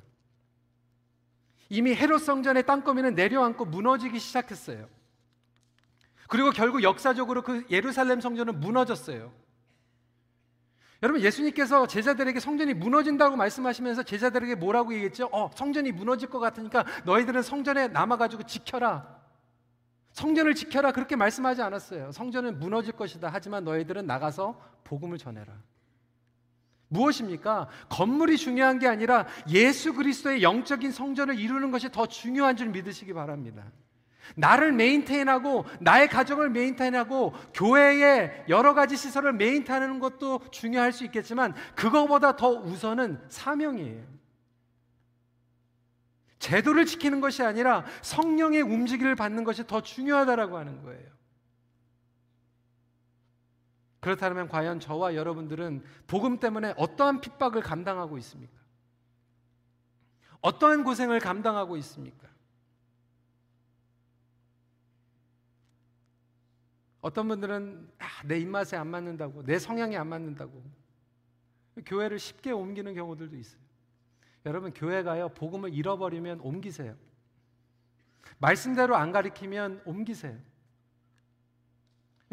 이미 1.70 1.94
헤롯 1.94 2.20
성전의 2.20 2.66
땅거미는 2.66 3.14
내려앉고 3.14 3.64
무너지기 3.64 4.18
시작했어요. 4.18 4.87
그리고 6.29 6.51
결국 6.51 6.83
역사적으로 6.83 7.42
그 7.42 7.64
예루살렘 7.70 8.20
성전은 8.20 8.61
무너졌어요. 8.61 9.33
여러분 11.03 11.23
예수님께서 11.23 11.87
제자들에게 11.87 12.38
성전이 12.38 12.75
무너진다고 12.75 13.37
말씀하시면서 13.37 14.03
제자들에게 14.03 14.55
뭐라고 14.55 14.92
얘기했죠? 14.92 15.31
어, 15.33 15.51
성전이 15.55 15.90
무너질 15.92 16.29
것 16.29 16.38
같으니까 16.38 16.85
너희들은 17.07 17.42
성전에 17.42 17.88
남아 17.88 18.18
가지고 18.18 18.42
지켜라. 18.42 19.23
성전을 20.12 20.55
지켜라 20.55 20.92
그렇게 20.92 21.16
말씀하지 21.16 21.62
않았어요. 21.62 22.12
성전은 22.12 22.59
무너질 22.59 22.92
것이다. 22.92 23.31
하지만 23.33 23.64
너희들은 23.64 24.07
나가서 24.07 24.61
복음을 24.85 25.16
전해라. 25.16 25.55
무엇입니까? 26.94 27.68
건물이 27.88 28.38
중요한 28.38 28.78
게 28.78 28.87
아니라 28.87 29.26
예수 29.50 29.92
그리스도의 29.92 30.42
영적인 30.42 30.92
성전을 30.92 31.38
이루는 31.38 31.70
것이 31.70 31.90
더 31.90 32.07
중요한 32.07 32.57
줄 32.57 32.68
믿으시기 32.68 33.12
바랍니다. 33.12 33.64
나를 34.37 34.72
메인테인하고 34.72 35.66
나의 35.80 36.09
가정을 36.09 36.48
메인테인하고 36.50 37.35
교회의 37.52 38.46
여러 38.48 38.72
가지 38.72 38.96
시설을 38.96 39.35
메인테인하는 39.35 39.98
것도 39.98 40.40
중요할 40.50 40.92
수 40.92 41.04
있겠지만 41.04 41.54
그거보다 41.74 42.37
더 42.37 42.48
우선은 42.48 43.20
사명이에요. 43.28 44.14
제도를 46.38 46.87
지키는 46.87 47.20
것이 47.20 47.42
아니라 47.42 47.85
성령의 48.02 48.62
움직임을 48.62 49.14
받는 49.14 49.44
것이 49.44 49.66
더 49.66 49.83
중요하다라고 49.83 50.57
하는 50.59 50.83
거예요. 50.83 51.14
그렇다면 54.04 54.48
과연 54.48 54.80
저와 54.80 55.14
여러분들은 55.14 55.82
복음 56.06 56.38
때문에 56.38 56.74
어떠한 56.76 57.22
핍박을 57.22 57.62
감당하고 57.62 58.18
있습니까? 58.18 58.52
어떠한 60.42 60.84
고생을 60.84 61.20
감당하고 61.20 61.78
있습니까? 61.78 62.28
어떤 67.00 67.28
분들은 67.28 67.92
아, 67.98 68.06
내 68.26 68.38
입맛에 68.38 68.76
안 68.76 68.88
맞는다고, 68.88 69.42
내 69.42 69.58
성향에 69.58 69.96
안 69.96 70.08
맞는다고 70.08 70.62
교회를 71.86 72.18
쉽게 72.18 72.50
옮기는 72.50 72.92
경우들도 72.92 73.34
있어요. 73.38 73.62
여러분 74.44 74.74
교회 74.74 75.02
가요 75.02 75.30
복음을 75.30 75.72
잃어버리면 75.72 76.40
옮기세요. 76.40 76.94
말씀대로 78.36 78.96
안 78.96 79.12
가리키면 79.12 79.80
옮기세요. 79.86 80.38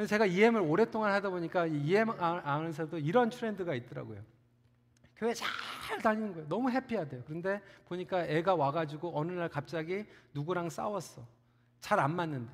그래서 0.02 0.16
제가 0.16 0.26
EM을 0.26 0.62
오랫동안 0.62 1.14
하다 1.14 1.30
보니까 1.30 1.68
EM 1.68 2.10
안에서도 2.10 2.98
이런 2.98 3.30
트렌드가 3.30 3.76
있더라고요. 3.76 4.20
교회 5.16 5.32
잘 5.32 5.48
다니는 6.02 6.34
거예요. 6.34 6.48
너무 6.48 6.72
해피하대요. 6.72 7.22
그런데 7.28 7.62
보니까 7.86 8.26
애가 8.26 8.56
와가지고 8.56 9.16
어느 9.16 9.32
날 9.32 9.48
갑자기 9.48 10.08
누구랑 10.34 10.72
싸웠어. 10.72 11.24
잘 11.82 12.00
안 12.00 12.16
맞는데. 12.16 12.52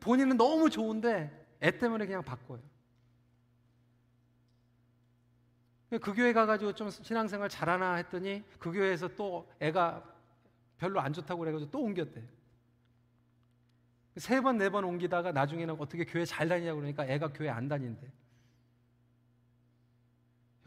본인은 0.00 0.36
너무 0.36 0.68
좋은데 0.68 1.30
애 1.62 1.78
때문에 1.78 2.06
그냥 2.06 2.24
바꿔요. 2.24 2.60
그 5.90 6.12
교회 6.12 6.32
가가지고 6.32 6.72
좀 6.72 6.90
신앙생활 6.90 7.48
잘하나 7.48 7.94
했더니 7.94 8.42
그 8.58 8.72
교회에서 8.72 9.06
또 9.14 9.48
애가 9.60 10.02
별로 10.76 10.98
안 10.98 11.12
좋다고 11.12 11.38
그래가지고 11.38 11.70
또 11.70 11.82
옮겼대. 11.82 12.35
세 14.16 14.40
번, 14.40 14.56
네 14.56 14.70
번 14.70 14.84
옮기다가 14.84 15.32
나중에는 15.32 15.76
어떻게 15.78 16.04
교회 16.04 16.24
잘 16.24 16.48
다니냐고 16.48 16.80
그러니까 16.80 17.04
애가 17.06 17.32
교회 17.32 17.50
안 17.50 17.68
다닌대. 17.68 18.10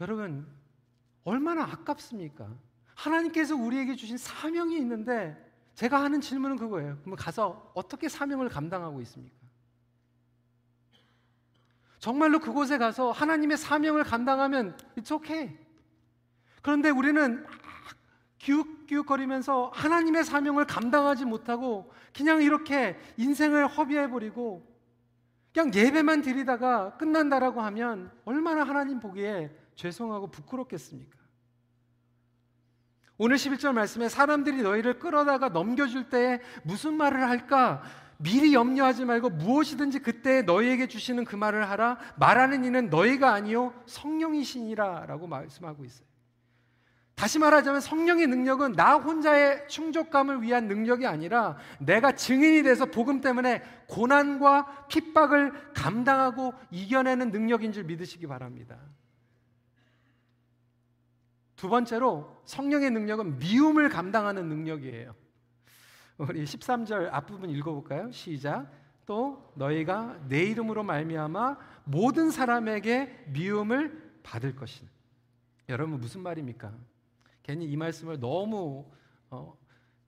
여러분, 0.00 0.46
얼마나 1.24 1.64
아깝습니까? 1.64 2.48
하나님께서 2.94 3.56
우리에게 3.56 3.96
주신 3.96 4.16
사명이 4.16 4.76
있는데 4.78 5.36
제가 5.74 6.02
하는 6.02 6.20
질문은 6.20 6.56
그거예요. 6.56 6.98
그럼 7.02 7.16
가서 7.16 7.72
어떻게 7.74 8.08
사명을 8.08 8.48
감당하고 8.48 9.00
있습니까? 9.02 9.36
정말로 11.98 12.38
그곳에 12.38 12.78
가서 12.78 13.10
하나님의 13.10 13.58
사명을 13.58 14.04
감당하면 14.04 14.76
okay. 15.12 15.58
그런데 16.62 16.90
우리는 16.90 17.46
기웃기웃거리면서 18.40 19.70
하나님의 19.74 20.24
사명을 20.24 20.66
감당하지 20.66 21.24
못하고 21.24 21.92
그냥 22.14 22.42
이렇게 22.42 22.98
인생을 23.16 23.68
허비해버리고 23.68 24.66
그냥 25.52 25.72
예배만 25.74 26.22
드리다가 26.22 26.96
끝난다라고 26.96 27.60
하면 27.60 28.10
얼마나 28.24 28.64
하나님 28.64 29.00
보기에 29.00 29.50
죄송하고 29.74 30.30
부끄럽겠습니까? 30.30 31.18
오늘 33.18 33.36
11절 33.36 33.72
말씀에 33.72 34.08
사람들이 34.08 34.62
너희를 34.62 34.98
끌어다가 34.98 35.50
넘겨줄 35.50 36.08
때에 36.08 36.40
무슨 36.62 36.94
말을 36.94 37.28
할까? 37.28 37.82
미리 38.16 38.54
염려하지 38.54 39.04
말고 39.04 39.30
무엇이든지 39.30 40.00
그때 40.00 40.42
너희에게 40.42 40.88
주시는 40.88 41.24
그 41.24 41.36
말을 41.36 41.68
하라. 41.68 41.98
말하는 42.16 42.64
이는 42.64 42.88
너희가 42.88 43.32
아니요 43.32 43.74
성령이시니라라고 43.86 45.26
말씀하고 45.26 45.84
있어요. 45.84 46.09
다시 47.20 47.38
말하자면 47.38 47.82
성령의 47.82 48.28
능력은 48.28 48.72
나 48.72 48.94
혼자의 48.94 49.68
충족감을 49.68 50.40
위한 50.40 50.68
능력이 50.68 51.06
아니라 51.06 51.58
내가 51.78 52.12
증인이 52.12 52.62
돼서 52.62 52.86
복음 52.86 53.20
때문에 53.20 53.62
고난과 53.88 54.86
핍박을 54.88 55.74
감당하고 55.74 56.54
이겨내는 56.70 57.30
능력인 57.30 57.72
줄 57.72 57.84
믿으시기 57.84 58.26
바랍니다. 58.26 58.78
두 61.56 61.68
번째로 61.68 62.40
성령의 62.46 62.90
능력은 62.90 63.38
미움을 63.38 63.90
감당하는 63.90 64.48
능력이에요. 64.48 65.14
우리 66.16 66.42
13절 66.44 67.10
앞부분 67.12 67.50
읽어볼까요? 67.50 68.10
시작. 68.12 68.72
또 69.04 69.52
너희가 69.56 70.18
내 70.26 70.42
이름으로 70.44 70.84
말미암아 70.84 71.58
모든 71.84 72.30
사람에게 72.30 73.26
미움을 73.26 74.20
받을 74.22 74.56
것이다. 74.56 74.90
여러분 75.68 76.00
무슨 76.00 76.22
말입니까? 76.22 76.72
괜히 77.50 77.64
이 77.64 77.76
말씀을 77.76 78.20
너무 78.20 78.84
어, 79.28 79.56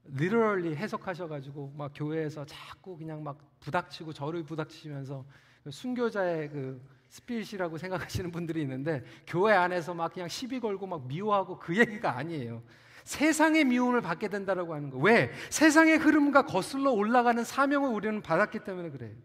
리얼리 0.04 0.76
해석하셔가지고 0.76 1.74
막 1.76 1.90
교회에서 1.92 2.44
자꾸 2.46 2.96
그냥 2.96 3.24
막 3.24 3.36
부닥치고 3.58 4.12
저를 4.12 4.44
부닥치면서 4.44 5.24
그 5.64 5.70
순교자의 5.72 6.50
그 6.50 6.80
스피릿이라고 7.08 7.78
생각하시는 7.78 8.30
분들이 8.30 8.62
있는데 8.62 9.04
교회 9.26 9.54
안에서 9.54 9.92
막 9.92 10.12
그냥 10.12 10.28
시비 10.28 10.60
걸고 10.60 10.86
막 10.86 11.06
미워하고 11.08 11.58
그 11.58 11.76
얘기가 11.76 12.16
아니에요. 12.16 12.62
세상의 13.02 13.64
미움을 13.64 14.00
받게 14.02 14.28
된다라고 14.28 14.74
하는 14.74 14.88
거. 14.90 14.98
왜? 14.98 15.32
세상의 15.50 15.96
흐름과 15.96 16.46
거슬러 16.46 16.92
올라가는 16.92 17.42
사명을 17.42 17.90
우리는 17.90 18.22
받았기 18.22 18.60
때문에 18.60 18.90
그래요. 18.90 19.16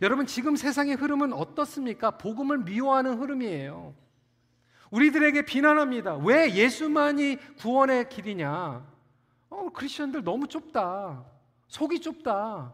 여러분 0.00 0.24
지금 0.24 0.56
세상의 0.56 0.94
흐름은 0.94 1.34
어떻습니까? 1.34 2.12
복음을 2.12 2.58
미워하는 2.58 3.18
흐름이에요. 3.18 3.94
우리들에게 4.90 5.42
비난합니다. 5.42 6.16
왜 6.16 6.52
예수만이 6.52 7.36
구원의 7.58 8.08
길이냐? 8.08 8.84
어, 9.50 9.68
크리스천들 9.72 10.24
너무 10.24 10.48
좁다. 10.48 11.24
속이 11.68 12.00
좁다. 12.00 12.72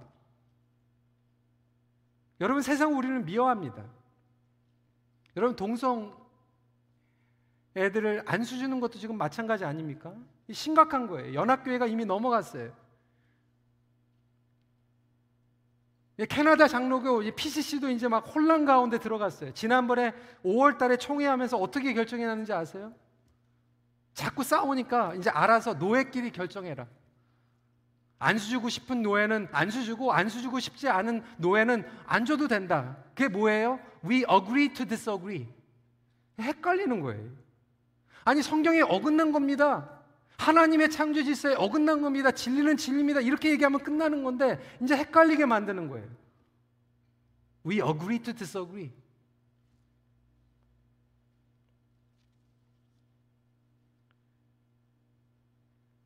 여러분 2.41 2.63
세상 2.63 2.97
우리는 2.97 3.25
미워합니다. 3.25 3.85
여러분 5.37 5.57
동성 5.57 6.17
애들을 7.77 8.23
안수 8.27 8.57
주는 8.59 8.81
것도 8.81 8.99
지금 8.99 9.19
마찬가지 9.19 9.65
아닙니까? 9.65 10.15
심각한 10.51 11.07
거예요. 11.07 11.35
연합교회가 11.35 11.87
이미 11.87 12.05
넘어갔어요. 12.05 12.73
캐나다 16.25 16.67
장로교 16.67 17.21
PCC도 17.35 17.91
이제 17.91 18.09
막 18.09 18.21
혼란 18.35 18.65
가운데 18.65 18.99
들어갔어요. 18.99 19.53
지난번에 19.53 20.15
5월 20.45 20.79
달에 20.79 20.97
총회하면서 20.97 21.59
어떻게 21.59 21.93
결정해 21.93 22.25
놨는지 22.25 22.55
아세요? 22.55 22.95
자꾸 24.15 24.43
싸우니까 24.43 25.15
이제 25.17 25.29
알아서 25.29 25.75
노예끼리 25.75 26.31
결정해라. 26.31 26.87
안수 28.19 28.49
주고 28.49 28.71
싶은 28.71 29.03
노예는 29.03 29.49
안수 29.53 29.85
주고 29.85 30.11
안수 30.11 30.41
주고 30.41 30.59
싶지 30.59 30.89
않은 30.89 31.23
노예는 31.37 31.87
안 32.07 32.25
줘도 32.25 32.49
된다. 32.49 32.97
그게 33.15 33.29
뭐예요? 33.29 33.79
We 34.03 34.25
agree 34.31 34.73
to 34.73 34.87
disagree. 34.87 35.47
헷갈리는 36.39 37.01
거예요. 37.01 37.31
아니 38.25 38.43
성경에 38.43 38.81
어긋난 38.81 39.33
겁니다. 39.33 39.96
하나님의 40.39 40.91
창조 40.91 41.23
질서에 41.23 41.55
어긋난 41.55 42.03
겁니다. 42.03 42.31
진리는 42.31 42.77
진리입니다. 42.77 43.21
이렇게 43.21 43.51
얘기하면 43.51 43.83
끝나는 43.83 44.23
건데 44.23 44.61
이제 44.83 44.95
헷갈리게 44.97 45.47
만드는 45.47 45.89
거예요. 45.89 46.07
We 47.67 47.81
agree 47.81 48.19
to 48.21 48.33
disagree. 48.33 48.93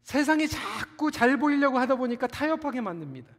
세상이 0.05 0.49
자꾸 0.49 1.13
잘 1.13 1.37
보이려고 1.37 1.79
하다 1.79 1.95
보니까 1.95 2.27
타협하게 2.27 2.81
만듭니다. 2.81 3.33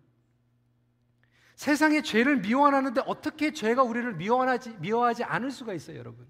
세상의 1.56 2.02
죄를 2.04 2.38
미워하는데 2.38 3.02
어떻게 3.06 3.52
죄가 3.52 3.84
우리를 3.84 4.16
미워하지, 4.16 4.78
미워하지 4.80 5.24
않을 5.26 5.52
수가 5.52 5.74
있어요, 5.74 5.98
여러분? 5.98 6.26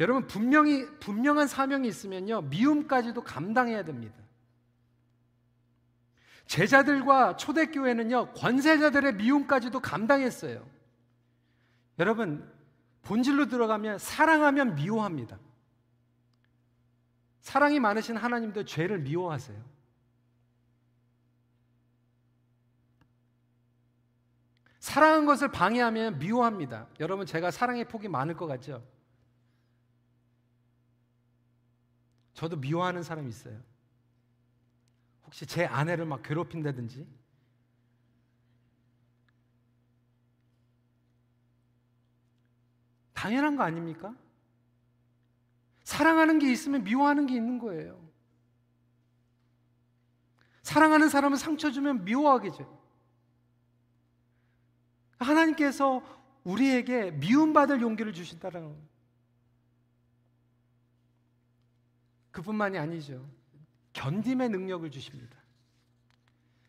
여러분 0.00 0.26
분명히 0.26 0.86
분명한 0.98 1.46
사명이 1.46 1.86
있으면요 1.86 2.40
미움까지도 2.42 3.22
감당해야 3.22 3.84
됩니다. 3.84 4.16
제자들과 6.46 7.36
초대교회는요 7.36 8.32
권세자들의 8.32 9.16
미움까지도 9.16 9.78
감당했어요. 9.80 10.66
여러분 11.98 12.50
본질로 13.02 13.46
들어가면 13.46 13.98
사랑하면 13.98 14.74
미워합니다. 14.74 15.38
사랑이 17.42 17.78
많으신 17.78 18.16
하나님도 18.16 18.64
죄를 18.64 19.00
미워하세요. 19.00 19.62
사랑한 24.78 25.26
것을 25.26 25.50
방해하면 25.50 26.18
미워합니다. 26.18 26.86
여러분 27.00 27.26
제가 27.26 27.50
사랑의 27.50 27.84
폭이 27.84 28.08
많을 28.08 28.34
것 28.34 28.46
같죠? 28.46 28.82
저도 32.40 32.56
미워하는 32.56 33.02
사람이 33.02 33.28
있어요. 33.28 33.60
혹시 35.26 35.44
제 35.44 35.66
아내를 35.66 36.06
막 36.06 36.22
괴롭힌다든지 36.22 37.06
당연한 43.12 43.56
거 43.56 43.62
아닙니까? 43.62 44.16
사랑하는 45.84 46.38
게 46.38 46.50
있으면 46.50 46.82
미워하는 46.82 47.26
게 47.26 47.34
있는 47.34 47.58
거예요. 47.58 48.02
사랑하는 50.62 51.10
사람은 51.10 51.36
상처 51.36 51.70
주면 51.70 52.06
미워하게죠. 52.06 52.82
하나님께서 55.18 56.02
우리에게 56.44 57.10
미움받을 57.10 57.82
용기를 57.82 58.14
주신다는 58.14 58.62
겁니다. 58.62 58.89
그뿐만이 62.30 62.78
아니죠. 62.78 63.26
견딤의 63.92 64.48
능력을 64.48 64.90
주십니다. 64.90 65.36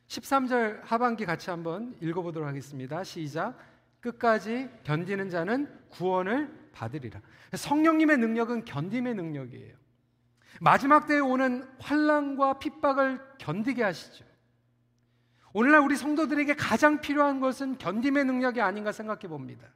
13절 0.07 0.81
하반기 0.83 1.25
같이 1.25 1.49
한번 1.49 1.95
읽어보도록 2.01 2.47
하겠습니다. 2.47 3.03
시작. 3.03 3.57
끝까지 4.01 4.69
견디는 4.83 5.29
자는 5.29 5.69
구원을 5.89 6.71
받으리라. 6.73 7.21
성령님의 7.53 8.17
능력은 8.17 8.65
견딤의 8.65 9.13
능력이에요. 9.15 9.75
마지막 10.59 11.07
때에 11.07 11.19
오는 11.19 11.67
환란과 11.79 12.59
핍박을 12.59 13.21
견디게 13.37 13.83
하시죠. 13.83 14.25
오늘날 15.53 15.81
우리 15.81 15.95
성도들에게 15.95 16.55
가장 16.55 17.01
필요한 17.01 17.39
것은 17.39 17.77
견딤의 17.77 18.25
능력이 18.25 18.61
아닌가 18.61 18.91
생각해 18.91 19.27
봅니다. 19.27 19.67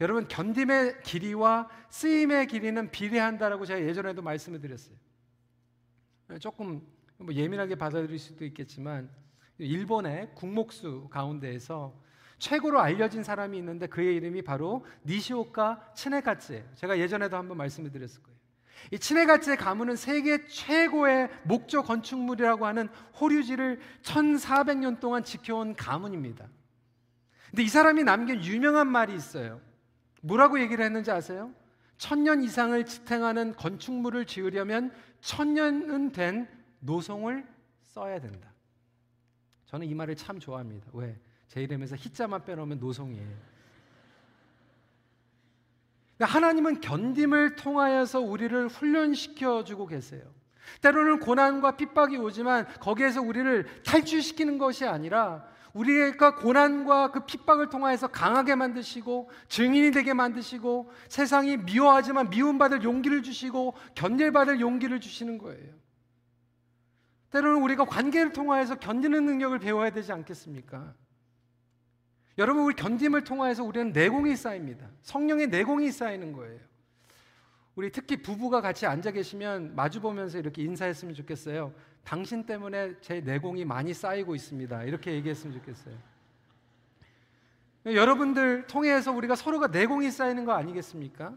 여러분 0.00 0.26
견딤의 0.26 1.02
길이와 1.02 1.68
쓰임의 1.88 2.48
길이는 2.48 2.90
비례한다라고 2.90 3.64
제가 3.64 3.80
예전에도 3.82 4.22
말씀을 4.22 4.60
드렸어요. 4.60 4.96
조금 6.40 6.82
뭐 7.18 7.32
예민하게 7.32 7.76
받아들일 7.76 8.18
수도 8.18 8.44
있겠지만 8.44 9.08
일본의 9.58 10.32
국목수 10.34 11.08
가운데에서 11.10 11.94
최고로 12.38 12.80
알려진 12.80 13.22
사람이 13.22 13.56
있는데 13.58 13.86
그의 13.86 14.16
이름이 14.16 14.42
바로 14.42 14.84
니시오카 15.04 15.92
치네가츠예요. 15.94 16.64
제가 16.74 16.98
예전에도 16.98 17.36
한번 17.36 17.56
말씀을 17.56 17.92
드렸을 17.92 18.22
거예요. 18.22 18.34
이 18.90 18.98
치네가츠의 18.98 19.56
가문은 19.56 19.96
세계 19.96 20.44
최고의 20.46 21.30
목조 21.44 21.84
건축물이라고 21.84 22.66
하는 22.66 22.88
호류지를 23.20 23.80
1400년 24.02 25.00
동안 25.00 25.22
지켜온 25.22 25.76
가문입니다. 25.76 26.48
근데 27.50 27.62
이 27.62 27.68
사람이 27.68 28.02
남긴 28.02 28.42
유명한 28.42 28.88
말이 28.88 29.14
있어요. 29.14 29.60
뭐라고 30.24 30.58
얘기를 30.58 30.82
했는지 30.84 31.10
아세요? 31.10 31.52
천년 31.98 32.42
이상을 32.42 32.84
지탱하는 32.84 33.54
건축물을 33.54 34.24
지으려면 34.24 34.90
천년은 35.20 36.12
된 36.12 36.48
노송을 36.80 37.46
써야 37.82 38.18
된다. 38.18 38.52
저는 39.66 39.86
이 39.86 39.94
말을 39.94 40.16
참 40.16 40.40
좋아합니다. 40.40 40.88
왜? 40.92 41.18
제 41.48 41.62
이름에서 41.62 41.96
히자만 41.96 42.44
빼놓으면 42.44 42.80
노송이에요. 42.80 43.54
그러니까 46.16 46.34
하나님은 46.36 46.80
견딤을 46.80 47.56
통하여서 47.56 48.20
우리를 48.20 48.68
훈련시켜 48.68 49.64
주고 49.64 49.86
계세요. 49.86 50.22
때로는 50.80 51.20
고난과 51.20 51.76
핍박이 51.76 52.16
오지만 52.16 52.66
거기에서 52.80 53.20
우리를 53.20 53.82
탈출시키는 53.82 54.56
것이 54.56 54.86
아니라 54.86 55.46
우리가 55.74 56.36
고난과 56.36 57.10
그 57.10 57.26
핍박을 57.26 57.68
통하여서 57.68 58.08
강하게 58.08 58.54
만드시고 58.54 59.28
증인이 59.48 59.90
되게 59.90 60.14
만드시고 60.14 60.90
세상이 61.08 61.58
미워하지만 61.58 62.30
미움받을 62.30 62.82
용기를 62.84 63.22
주시고 63.22 63.74
견딜받을 63.94 64.60
용기를 64.60 65.00
주시는 65.00 65.38
거예요. 65.38 65.74
때로는 67.30 67.60
우리가 67.62 67.84
관계를 67.84 68.32
통하여서 68.32 68.76
견디는 68.76 69.26
능력을 69.26 69.58
배워야 69.58 69.90
되지 69.90 70.12
않겠습니까? 70.12 70.94
여러분 72.38 72.62
우리 72.62 72.74
견딤을 72.74 73.24
통하여서 73.24 73.64
우리는 73.64 73.92
내공이 73.92 74.36
쌓입니다. 74.36 74.88
성령의 75.02 75.48
내공이 75.48 75.90
쌓이는 75.90 76.32
거예요. 76.32 76.60
우리 77.76 77.90
특히 77.90 78.16
부부가 78.16 78.60
같이 78.60 78.86
앉아 78.86 79.10
계시면 79.10 79.74
마주 79.74 80.00
보면서 80.00 80.38
이렇게 80.38 80.62
인사했으면 80.62 81.14
좋겠어요. 81.14 81.74
당신 82.04 82.46
때문에 82.46 82.94
제 83.00 83.20
내공이 83.20 83.64
많이 83.64 83.92
쌓이고 83.92 84.34
있습니다. 84.34 84.84
이렇게 84.84 85.12
얘기했으면 85.12 85.54
좋겠어요. 85.58 85.94
여러분들 87.86 88.66
통해서 88.66 89.12
우리가 89.12 89.34
서로가 89.34 89.68
내공이 89.68 90.10
쌓이는 90.10 90.44
거 90.44 90.52
아니겠습니까? 90.52 91.34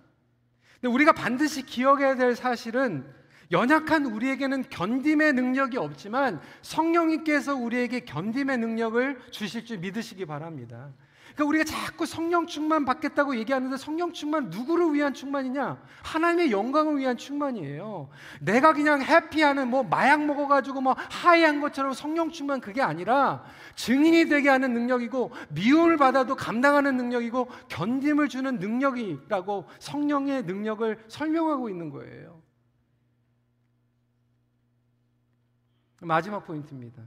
근데 0.79 0.93
우리가 0.93 1.11
반드시 1.11 1.65
기억해야 1.65 2.15
될 2.15 2.35
사실은 2.35 3.05
연약한 3.51 4.05
우리에게는 4.05 4.63
견딤의 4.69 5.33
능력이 5.33 5.77
없지만 5.77 6.41
성령님께서 6.61 7.55
우리에게 7.55 8.01
견딤의 8.01 8.57
능력을 8.57 9.31
주실 9.31 9.65
줄 9.65 9.79
믿으시기 9.79 10.25
바랍니다. 10.25 10.93
그러니까 11.37 11.45
우리가 11.45 11.63
자꾸 11.65 12.07
성령 12.07 12.47
충만 12.47 12.83
받겠다고 12.83 13.37
얘기하는데 13.37 13.77
성령 13.77 14.11
충만 14.11 14.49
누구를 14.49 14.95
위한 14.95 15.13
충만이냐? 15.13 15.79
하나님의 16.01 16.51
영광을 16.51 16.97
위한 16.97 17.15
충만이에요. 17.15 18.09
내가 18.41 18.73
그냥 18.73 19.03
해피하는 19.03 19.67
뭐 19.67 19.83
마약 19.83 20.25
먹어가지고 20.25 20.81
뭐 20.81 20.95
하이한 20.97 21.61
것처럼 21.61 21.93
성령 21.93 22.31
충만 22.31 22.59
그게 22.59 22.81
아니라 22.81 23.43
증인이 23.75 24.25
되게 24.25 24.49
하는 24.49 24.73
능력이고 24.73 25.31
미움을 25.49 25.97
받아도 25.97 26.35
감당하는 26.35 26.97
능력이고 26.97 27.47
견딤을 27.67 28.29
주는 28.29 28.57
능력이라고 28.57 29.65
성령의 29.77 30.43
능력을 30.43 31.05
설명하고 31.07 31.69
있는 31.69 31.91
거예요. 31.91 32.41
마지막 36.01 36.45
포인트입니다. 36.47 37.03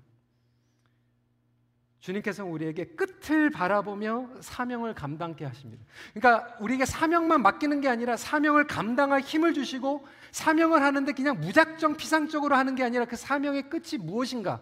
주님께서 2.00 2.44
우리에게 2.44 2.86
끝을 2.86 3.50
바라보며 3.50 4.28
사명을 4.40 4.94
감당케 4.94 5.44
하십니다. 5.44 5.84
그러니까 6.14 6.56
우리에게 6.60 6.86
사명만 6.86 7.42
맡기는 7.42 7.80
게 7.80 7.88
아니라 7.88 8.16
사명을 8.16 8.66
감당할 8.66 9.20
힘을 9.20 9.52
주시고 9.52 10.06
사명을 10.32 10.82
하는데 10.82 11.12
그냥 11.12 11.40
무작정 11.40 11.96
피상적으로 11.96 12.56
하는 12.56 12.74
게 12.74 12.84
아니라 12.84 13.04
그 13.04 13.16
사명의 13.16 13.68
끝이 13.68 13.98
무엇인가? 14.00 14.60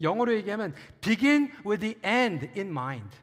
영어로 0.00 0.32
얘기하면 0.34 0.74
begin 1.02 1.52
with 1.66 1.80
the 1.80 1.98
end 2.04 2.48
in 2.58 2.68
mind. 2.68 3.14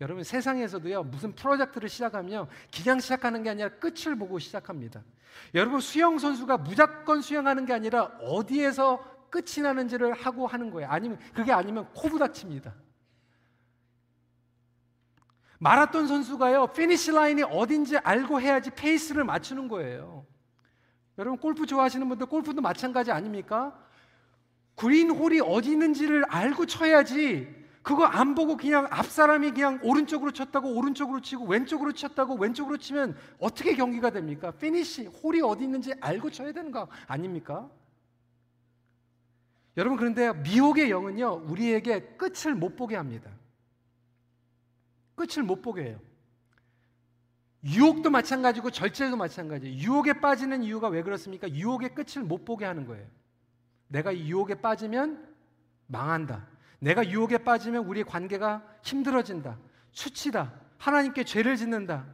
여러분 0.00 0.22
세상에서도요 0.22 1.02
무슨 1.02 1.34
프로젝트를 1.34 1.88
시작하면 1.88 2.48
그냥 2.72 3.00
시작하는 3.00 3.42
게 3.42 3.50
아니라 3.50 3.68
끝을 3.70 4.14
보고 4.16 4.38
시작합니다. 4.38 5.02
여러분 5.54 5.80
수영 5.80 6.18
선수가 6.18 6.58
무조건 6.58 7.20
수영하는 7.22 7.66
게 7.66 7.72
아니라 7.72 8.04
어디에서 8.20 9.17
끝이 9.30 9.62
나는지를 9.62 10.12
알고 10.12 10.46
하는 10.46 10.70
거예요. 10.70 10.88
아니면 10.90 11.18
그게 11.34 11.52
아니면 11.52 11.88
코 11.94 12.08
부닥칩니다. 12.08 12.74
마라톤 15.58 16.06
선수가요, 16.06 16.68
finish 16.68 17.12
line이 17.12 17.42
어딘지 17.42 17.98
알고 17.98 18.40
해야지 18.40 18.70
페이스를 18.70 19.24
맞추는 19.24 19.68
거예요. 19.68 20.24
여러분 21.18 21.38
골프 21.38 21.66
좋아하시는 21.66 22.08
분들 22.08 22.26
골프도 22.26 22.62
마찬가지 22.62 23.10
아닙니까? 23.10 23.76
그린 24.76 25.10
홀이 25.10 25.40
어디 25.40 25.72
있는지를 25.72 26.24
알고 26.28 26.66
쳐야지 26.66 27.58
그거 27.82 28.04
안 28.04 28.34
보고 28.34 28.56
그냥 28.56 28.86
앞 28.90 29.06
사람이 29.06 29.50
그냥 29.50 29.80
오른쪽으로 29.82 30.30
쳤다고 30.30 30.76
오른쪽으로 30.76 31.20
치고 31.20 31.46
왼쪽으로 31.46 31.92
쳤다고 31.92 32.34
왼쪽으로 32.36 32.76
치면 32.76 33.16
어떻게 33.40 33.74
경기가 33.74 34.10
됩니까? 34.10 34.52
finish 34.52 35.06
hole이 35.06 35.40
어디 35.40 35.64
있는지 35.64 35.94
알고 36.00 36.30
쳐야 36.30 36.52
되는 36.52 36.70
거 36.70 36.86
아닙니까? 37.08 37.68
여러분 39.78 39.96
그런데 39.96 40.32
미혹의 40.32 40.90
영은요 40.90 41.44
우리에게 41.46 42.16
끝을 42.16 42.54
못 42.56 42.74
보게 42.74 42.96
합니다. 42.96 43.30
끝을 45.14 45.44
못 45.44 45.62
보게 45.62 45.84
해요. 45.84 46.00
유혹도 47.64 48.10
마찬가지고 48.10 48.70
절제도 48.70 49.16
마찬가지예요. 49.16 49.76
유혹에 49.76 50.14
빠지는 50.14 50.64
이유가 50.64 50.88
왜 50.88 51.02
그렇습니까? 51.02 51.48
유혹의 51.48 51.94
끝을 51.94 52.24
못 52.24 52.44
보게 52.44 52.64
하는 52.64 52.86
거예요. 52.86 53.06
내가 53.86 54.16
유혹에 54.16 54.56
빠지면 54.56 55.32
망한다. 55.86 56.48
내가 56.80 57.08
유혹에 57.08 57.38
빠지면 57.38 57.86
우리의 57.86 58.04
관계가 58.04 58.64
힘들어진다. 58.82 59.58
수치다. 59.92 60.54
하나님께 60.78 61.22
죄를 61.22 61.56
짓는다. 61.56 62.04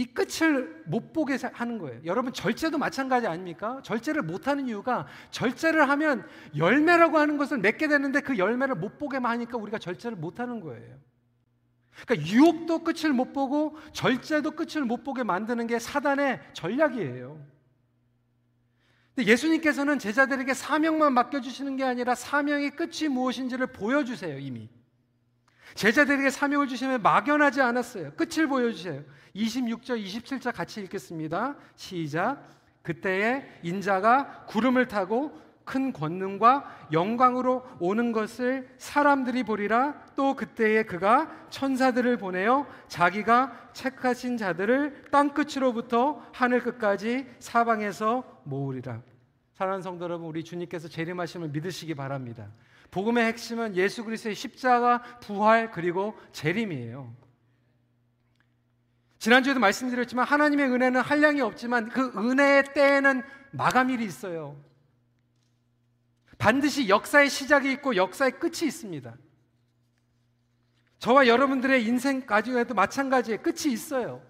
이 0.00 0.06
끝을 0.06 0.82
못 0.86 1.12
보게 1.12 1.36
하는 1.52 1.76
거예요. 1.76 2.00
여러분 2.06 2.32
절제도 2.32 2.78
마찬가지 2.78 3.26
아닙니까? 3.26 3.82
절제를 3.84 4.22
못 4.22 4.48
하는 4.48 4.66
이유가 4.66 5.06
절제를 5.30 5.90
하면 5.90 6.26
열매라고 6.56 7.18
하는 7.18 7.36
것을 7.36 7.58
맺게 7.58 7.86
되는데 7.86 8.22
그 8.22 8.38
열매를 8.38 8.76
못 8.76 8.96
보게만 8.96 9.30
하니까 9.32 9.58
우리가 9.58 9.76
절제를 9.76 10.16
못 10.16 10.40
하는 10.40 10.60
거예요. 10.60 10.96
그러니까 12.06 12.26
유혹도 12.32 12.82
끝을 12.82 13.12
못 13.12 13.34
보고 13.34 13.76
절제도 13.92 14.52
끝을 14.52 14.86
못 14.86 15.04
보게 15.04 15.22
만드는 15.22 15.66
게 15.66 15.78
사단의 15.78 16.40
전략이에요. 16.54 17.38
근데 19.14 19.30
예수님께서는 19.30 19.98
제자들에게 19.98 20.54
사명만 20.54 21.12
맡겨 21.12 21.42
주시는 21.42 21.76
게 21.76 21.84
아니라 21.84 22.14
사명의 22.14 22.70
끝이 22.70 23.10
무엇인지를 23.10 23.66
보여 23.66 24.02
주세요, 24.02 24.38
이미. 24.38 24.70
제자들에게 25.74 26.30
사명을 26.30 26.68
주시면 26.68 27.02
막연하지 27.02 27.60
않았어요. 27.60 28.12
끝을 28.12 28.46
보여주세요. 28.46 29.02
26절, 29.34 30.04
27절 30.04 30.54
같이 30.54 30.80
읽겠습니다. 30.82 31.56
시작. 31.76 32.42
그때에 32.82 33.46
인자가 33.62 34.46
구름을 34.46 34.88
타고 34.88 35.38
큰 35.64 35.92
권능과 35.92 36.88
영광으로 36.92 37.64
오는 37.78 38.10
것을 38.10 38.68
사람들이 38.78 39.44
보리라 39.44 40.02
또 40.16 40.34
그때에 40.34 40.82
그가 40.82 41.30
천사들을 41.50 42.16
보내어 42.16 42.66
자기가 42.88 43.70
책하신 43.72 44.36
자들을 44.36 45.04
땅 45.12 45.32
끝으로부터 45.32 46.26
하늘 46.32 46.60
끝까지 46.60 47.26
사방에서 47.38 48.42
모으리라. 48.44 49.00
사랑하는 49.52 49.82
성도 49.82 50.04
여러분, 50.04 50.26
우리 50.26 50.42
주님께서 50.42 50.88
재림하심을 50.88 51.50
믿으시기 51.50 51.94
바랍니다. 51.94 52.48
복음의 52.90 53.24
핵심은 53.26 53.76
예수 53.76 54.04
그리스도의 54.04 54.34
십자가, 54.34 55.02
부활 55.20 55.70
그리고 55.70 56.18
재림이에요. 56.32 57.14
지난주에도 59.18 59.60
말씀드렸지만 59.60 60.26
하나님의 60.26 60.66
은혜는 60.66 61.00
한량이 61.00 61.40
없지만 61.42 61.90
그 61.90 62.12
은혜의 62.16 62.72
때에는 62.74 63.22
마감일이 63.52 64.04
있어요. 64.04 64.56
반드시 66.38 66.88
역사의 66.88 67.28
시작이 67.28 67.70
있고 67.72 67.96
역사의 67.96 68.38
끝이 68.40 68.60
있습니다. 68.62 69.14
저와 70.98 71.26
여러분들의 71.26 71.84
인생 71.84 72.24
가지고도 72.24 72.74
마찬가지의 72.74 73.42
끝이 73.42 73.72
있어요. 73.72 74.22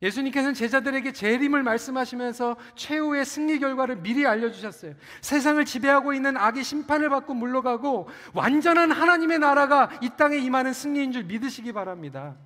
예수님께서는 0.00 0.54
제자들에게 0.54 1.12
재림을 1.12 1.62
말씀하시면서 1.62 2.56
최후의 2.76 3.24
승리 3.24 3.58
결과를 3.58 3.96
미리 3.96 4.26
알려주셨어요. 4.26 4.94
세상을 5.20 5.64
지배하고 5.64 6.14
있는 6.14 6.36
악의 6.36 6.62
심판을 6.62 7.08
받고 7.08 7.34
물러가고 7.34 8.08
완전한 8.32 8.92
하나님의 8.92 9.40
나라가 9.40 9.90
이 10.00 10.10
땅에 10.16 10.36
임하는 10.36 10.72
승리인 10.72 11.12
줄 11.12 11.24
믿으시기 11.24 11.72
바랍니다. 11.72 12.36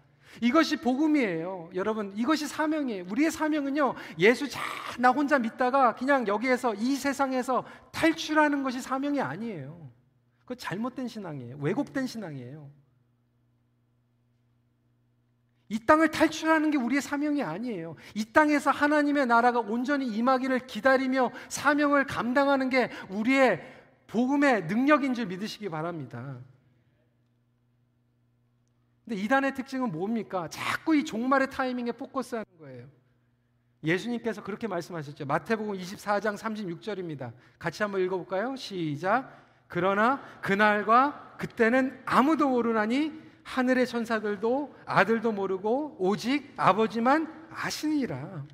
이것이 0.40 0.76
복음이에요. 0.78 1.70
여러분, 1.74 2.12
이것이 2.16 2.46
사명이에요. 2.46 3.04
우리의 3.10 3.30
사명은요, 3.30 3.94
예수 4.18 4.48
자, 4.48 4.60
나 4.98 5.10
혼자 5.10 5.38
믿다가 5.38 5.94
그냥 5.94 6.26
여기에서 6.26 6.74
이 6.74 6.96
세상에서 6.96 7.64
탈출하는 7.90 8.62
것이 8.62 8.80
사명이 8.80 9.20
아니에요. 9.20 9.90
그거 10.40 10.54
잘못된 10.54 11.06
신앙이에요. 11.08 11.58
왜곡된 11.60 12.06
신앙이에요. 12.06 12.70
이 15.72 15.78
땅을 15.86 16.08
탈출하는 16.08 16.70
게 16.70 16.76
우리의 16.76 17.00
사명이 17.00 17.42
아니에요. 17.42 17.96
이 18.14 18.26
땅에서 18.26 18.70
하나님의 18.70 19.24
나라가 19.24 19.60
온전히 19.60 20.06
임하기를 20.06 20.66
기다리며 20.66 21.32
사명을 21.48 22.04
감당하는 22.04 22.68
게 22.68 22.90
우리의 23.08 23.62
복음의 24.06 24.66
능력인 24.66 25.14
줄 25.14 25.24
믿으시기 25.24 25.70
바랍니다. 25.70 26.36
근데 29.06 29.16
이단의 29.16 29.54
특징은 29.54 29.90
뭡니까? 29.90 30.46
자꾸 30.48 30.94
이 30.94 31.06
종말의 31.06 31.48
타이밍에 31.48 31.92
포커스하는 31.92 32.44
거예요. 32.58 32.86
예수님께서 33.82 34.42
그렇게 34.42 34.68
말씀하셨죠. 34.68 35.24
마태복음 35.24 35.78
24장 35.78 36.36
36절입니다. 36.36 37.32
같이 37.58 37.82
한번 37.82 38.02
읽어볼까요? 38.02 38.56
시작. 38.56 39.42
그러나 39.68 40.22
그날과 40.42 41.36
그때는 41.38 42.02
아무도 42.04 42.50
모르나니 42.50 43.21
하늘의 43.42 43.86
천사들도 43.86 44.74
아들도 44.86 45.32
모르고 45.32 45.96
오직 45.98 46.52
아버지만 46.56 47.32
아시니라. 47.50 48.44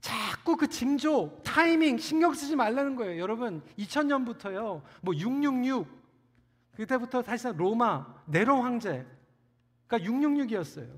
자꾸 0.00 0.56
그 0.56 0.68
징조, 0.68 1.40
타이밍 1.44 1.98
신경 1.98 2.32
쓰지 2.32 2.56
말라는 2.56 2.96
거예요. 2.96 3.20
여러분, 3.20 3.62
2000년부터요. 3.78 4.82
뭐 5.02 5.14
666, 5.14 5.86
그때부터 6.74 7.22
사실상 7.22 7.56
로마, 7.56 8.06
네로 8.26 8.62
황제, 8.62 9.06
그러니까 9.86 10.10
666이었어요. 10.10 10.88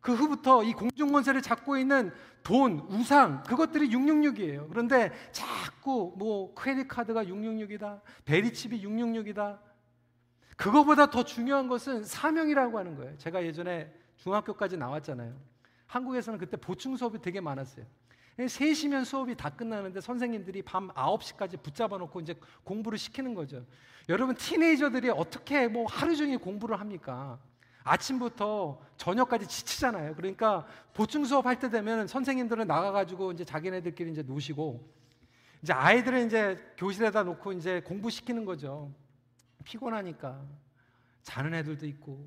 그 0.00 0.14
후부터 0.14 0.64
이 0.64 0.72
공중 0.72 1.12
권세를 1.12 1.42
잡고 1.42 1.76
있는 1.76 2.12
돈, 2.42 2.80
우상, 2.88 3.42
그것들이 3.42 3.90
666이에요. 3.90 4.68
그런데 4.68 5.12
자꾸 5.32 6.14
뭐 6.16 6.54
크레딧 6.54 6.88
카드가 6.88 7.24
666이다, 7.24 8.00
베리칩이 8.24 8.82
666이다. 8.84 9.58
그거보다 10.58 11.08
더 11.08 11.22
중요한 11.22 11.68
것은 11.68 12.02
사명이라고 12.02 12.78
하는 12.78 12.96
거예요. 12.96 13.16
제가 13.16 13.44
예전에 13.44 13.94
중학교까지 14.16 14.76
나왔잖아요. 14.76 15.32
한국에서는 15.86 16.38
그때 16.38 16.56
보충 16.56 16.96
수업이 16.96 17.20
되게 17.22 17.40
많았어요. 17.40 17.86
3시면 18.36 19.04
수업이 19.04 19.36
다 19.36 19.50
끝나는데 19.50 20.00
선생님들이 20.00 20.62
밤 20.62 20.88
9시까지 20.88 21.62
붙잡아 21.62 21.96
놓고 21.96 22.20
이제 22.20 22.34
공부를 22.64 22.98
시키는 22.98 23.34
거죠. 23.34 23.64
여러분 24.08 24.34
티네이저들이 24.34 25.10
어떻게 25.10 25.68
뭐 25.68 25.86
하루 25.88 26.16
종일 26.16 26.38
공부를 26.38 26.78
합니까? 26.78 27.38
아침부터 27.84 28.80
저녁까지 28.96 29.46
지치잖아요. 29.46 30.16
그러니까 30.16 30.66
보충 30.92 31.24
수업 31.24 31.46
할 31.46 31.58
때 31.58 31.70
되면 31.70 32.06
선생님들은 32.08 32.66
나가 32.66 32.90
가지고 32.90 33.30
이제 33.32 33.44
자기네들끼리 33.44 34.10
이제 34.10 34.22
노시고 34.22 34.88
이제 35.62 35.72
아이들은 35.72 36.26
이제 36.26 36.58
교실에다 36.76 37.22
놓고 37.22 37.52
이제 37.52 37.80
공부시키는 37.82 38.44
거죠. 38.44 38.92
피곤하니까 39.68 40.42
자는 41.22 41.52
애들도 41.54 41.86
있고 41.86 42.26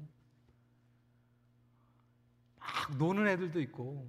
막 2.60 2.98
노는 2.98 3.28
애들도 3.28 3.60
있고 3.62 4.08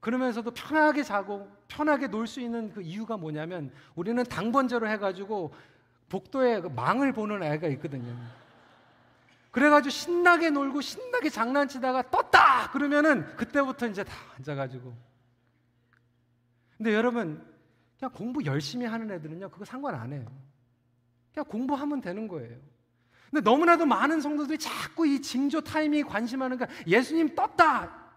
그러면서도 0.00 0.52
편하게 0.52 1.02
자고 1.02 1.46
편하게 1.68 2.06
놀 2.06 2.26
수 2.26 2.40
있는 2.40 2.72
그 2.72 2.80
이유가 2.80 3.18
뭐냐면 3.18 3.70
우리는 3.94 4.24
당번제로 4.24 4.88
해가지고 4.88 5.52
복도에 6.08 6.62
그 6.62 6.68
망을 6.68 7.12
보는 7.12 7.42
애가 7.42 7.68
있거든요. 7.68 8.16
그래가지고 9.50 9.90
신나게 9.90 10.50
놀고 10.50 10.80
신나게 10.80 11.28
장난치다가 11.28 12.10
떴다! 12.10 12.70
그러면은 12.70 13.36
그때부터 13.36 13.88
이제 13.88 14.04
다 14.04 14.14
앉아가지고. 14.38 14.96
근데 16.78 16.94
여러분, 16.94 17.44
그냥 17.98 18.12
공부 18.12 18.44
열심히 18.44 18.86
하는 18.86 19.10
애들은요, 19.10 19.50
그거 19.50 19.64
상관 19.64 19.96
안 19.96 20.12
해요. 20.12 20.24
그냥 21.32 21.44
공부하면 21.46 22.00
되는 22.00 22.28
거예요. 22.28 22.56
근데 23.30 23.48
너무나도 23.48 23.86
많은 23.86 24.20
성도들이 24.20 24.58
자꾸 24.58 25.06
이 25.06 25.22
징조 25.22 25.60
타이밍에 25.60 26.02
관심하는 26.02 26.58
거 26.58 26.66
예수님 26.86 27.34
떴다! 27.34 28.10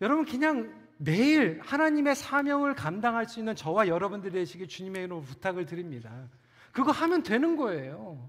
여러분 0.00 0.24
그냥 0.24 0.74
매일 0.98 1.60
하나님의 1.62 2.16
사명을 2.16 2.74
감당할 2.74 3.26
수 3.26 3.38
있는 3.38 3.54
저와 3.54 3.86
여러분들이 3.86 4.32
되시길 4.32 4.66
주님의 4.66 5.04
이름으로 5.04 5.24
부탁을 5.24 5.66
드립니다. 5.66 6.28
그거 6.72 6.90
하면 6.90 7.22
되는 7.22 7.56
거예요. 7.56 8.28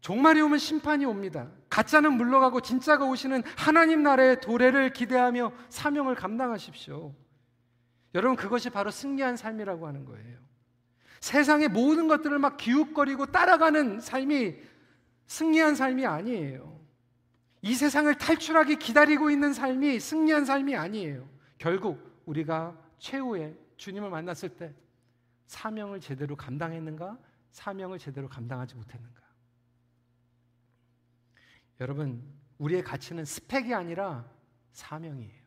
종말이 0.00 0.40
오면 0.40 0.58
심판이 0.58 1.04
옵니다. 1.04 1.48
가짜는 1.68 2.14
물러가고 2.14 2.60
진짜가 2.60 3.06
오시는 3.06 3.42
하나님 3.56 4.02
나라의 4.02 4.40
도래를 4.40 4.92
기대하며 4.92 5.52
사명을 5.68 6.16
감당하십시오. 6.16 7.14
여러분 8.14 8.36
그것이 8.36 8.70
바로 8.70 8.90
승리한 8.90 9.36
삶이라고 9.36 9.86
하는 9.86 10.04
거예요. 10.04 10.38
세상의 11.20 11.68
모든 11.68 12.08
것들을 12.08 12.38
막 12.38 12.56
기웃거리고 12.56 13.26
따라가는 13.26 14.00
삶이 14.00 14.56
승리한 15.26 15.74
삶이 15.76 16.04
아니에요. 16.04 16.80
이 17.62 17.74
세상을 17.74 18.12
탈출하기 18.16 18.76
기다리고 18.76 19.30
있는 19.30 19.52
삶이 19.52 20.00
승리한 20.00 20.44
삶이 20.44 20.76
아니에요. 20.76 21.28
결국 21.58 22.22
우리가 22.26 22.76
최후의 22.98 23.56
주님을 23.76 24.10
만났을 24.10 24.48
때 24.50 24.74
사명을 25.46 26.00
제대로 26.00 26.34
감당했는가? 26.34 27.18
사명을 27.50 27.98
제대로 27.98 28.28
감당하지 28.28 28.74
못했는가? 28.74 29.22
여러분, 31.80 32.22
우리의 32.58 32.82
가치는 32.82 33.24
스펙이 33.24 33.74
아니라 33.74 34.28
사명이에요. 34.72 35.41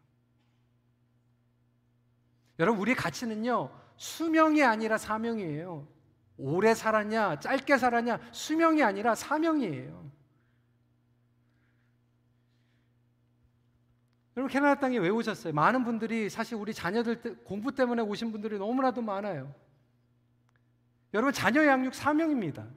여러분, 2.60 2.82
우리의 2.82 2.96
가치는요, 2.96 3.70
수명이 3.98 4.63
아니라 4.63 4.98
사명이에요. 4.98 5.88
오래 6.38 6.74
살았냐, 6.74 7.39
짧게 7.39 7.78
살았냐, 7.78 8.20
수명이 8.32 8.84
아니라 8.84 9.15
사명이에요. 9.15 10.12
여러분, 14.38 14.52
캐나다 14.52 14.82
땅에 14.82 14.98
왜 14.98 15.10
오셨어요? 15.10 15.54
많은 15.54 15.86
분들이 15.86 16.30
사실 16.30 16.56
우리 16.56 16.74
자녀들 16.74 17.22
때, 17.22 17.34
공부 17.46 17.74
때문에 17.74 18.02
오신 18.02 18.32
분들이 18.32 18.58
너무나도 18.58 19.02
많아요. 19.02 19.54
여러분, 21.13 21.32
자녀 21.32 21.65
양육 21.65 21.96
사명입니다. 21.96 22.68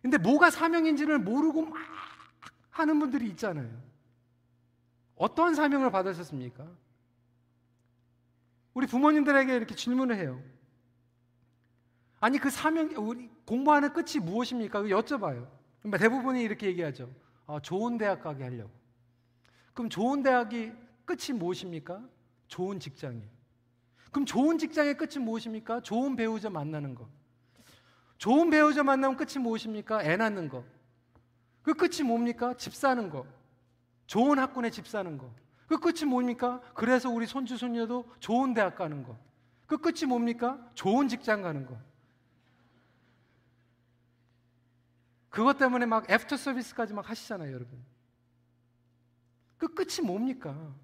근데 0.00 0.18
뭐가 0.18 0.50
사명인지를 0.50 1.18
모르고 1.18 1.66
막 1.66 1.78
하는 2.70 2.98
분들이 3.00 3.26
있잖아요. 3.30 3.68
어떠한 5.16 5.54
사명을 5.54 5.90
받으셨습니까? 5.90 6.66
우리 8.76 8.86
부모님들에게 8.86 9.56
이렇게 9.56 9.74
질문을 9.74 10.18
해요. 10.18 10.38
아니 12.20 12.36
그 12.36 12.50
사명 12.50 12.90
우리 12.98 13.30
공부하는 13.46 13.94
끝이 13.94 14.22
무엇입니까? 14.22 14.82
여쭤봐요. 14.82 15.48
대부분이 15.98 16.42
이렇게 16.42 16.66
얘기하죠. 16.66 17.10
아, 17.46 17.58
좋은 17.58 17.96
대학 17.96 18.20
가게 18.20 18.44
하려고. 18.44 18.70
그럼 19.72 19.88
좋은 19.88 20.22
대학이 20.22 20.72
끝이 21.06 21.32
무엇입니까? 21.34 22.02
좋은 22.48 22.78
직장이에요. 22.78 23.26
그럼 24.10 24.26
좋은 24.26 24.58
직장의 24.58 24.98
끝이 24.98 25.24
무엇입니까? 25.24 25.80
좋은 25.80 26.14
배우자 26.14 26.50
만나는 26.50 26.94
거. 26.94 27.08
좋은 28.18 28.50
배우자 28.50 28.82
만나면 28.82 29.16
끝이 29.16 29.42
무엇입니까? 29.42 30.04
애 30.04 30.18
낳는 30.18 30.50
거. 30.50 30.62
그 31.62 31.72
끝이 31.72 32.02
뭡니까? 32.06 32.52
집 32.58 32.74
사는 32.74 33.08
거. 33.08 33.24
좋은 34.06 34.38
학군에 34.38 34.68
집 34.68 34.86
사는 34.86 35.16
거. 35.16 35.32
그 35.66 35.78
끝이 35.78 36.04
뭡니까? 36.04 36.60
그래서 36.74 37.10
우리 37.10 37.26
손주 37.26 37.56
손녀도 37.56 38.08
좋은 38.20 38.54
대학 38.54 38.76
가는 38.76 39.02
거. 39.02 39.18
그 39.66 39.78
끝이 39.78 40.04
뭡니까? 40.06 40.58
좋은 40.74 41.08
직장 41.08 41.42
가는 41.42 41.66
거. 41.66 41.76
그것 45.28 45.58
때문에 45.58 45.86
막 45.86 46.10
애프터 46.10 46.36
서비스까지 46.36 46.94
막 46.94 47.10
하시잖아요, 47.10 47.52
여러분. 47.52 47.84
그 49.58 49.74
끝이 49.74 50.06
뭡니까? 50.06 50.74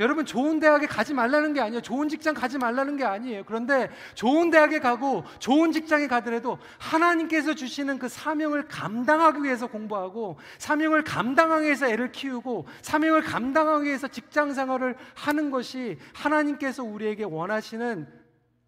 여러분 0.00 0.26
좋은 0.26 0.58
대학에 0.58 0.86
가지 0.86 1.14
말라는 1.14 1.52
게 1.52 1.60
아니에요. 1.60 1.80
좋은 1.80 2.08
직장 2.08 2.34
가지 2.34 2.58
말라는 2.58 2.96
게 2.96 3.04
아니에요. 3.04 3.44
그런데 3.44 3.90
좋은 4.14 4.50
대학에 4.50 4.80
가고 4.80 5.24
좋은 5.38 5.72
직장에 5.72 6.08
가더라도 6.08 6.58
하나님께서 6.78 7.54
주시는 7.54 7.98
그 7.98 8.08
사명을 8.08 8.66
감당하기 8.66 9.42
위해서 9.42 9.66
공부하고 9.66 10.38
사명을 10.58 11.04
감당하기 11.04 11.64
위해서 11.64 11.86
애를 11.86 12.12
키우고 12.12 12.66
사명을 12.82 13.22
감당하기 13.22 13.86
위해서 13.86 14.08
직장 14.08 14.52
생활을 14.52 14.96
하는 15.14 15.50
것이 15.50 15.98
하나님께서 16.12 16.82
우리에게 16.82 17.24
원하시는 17.24 18.06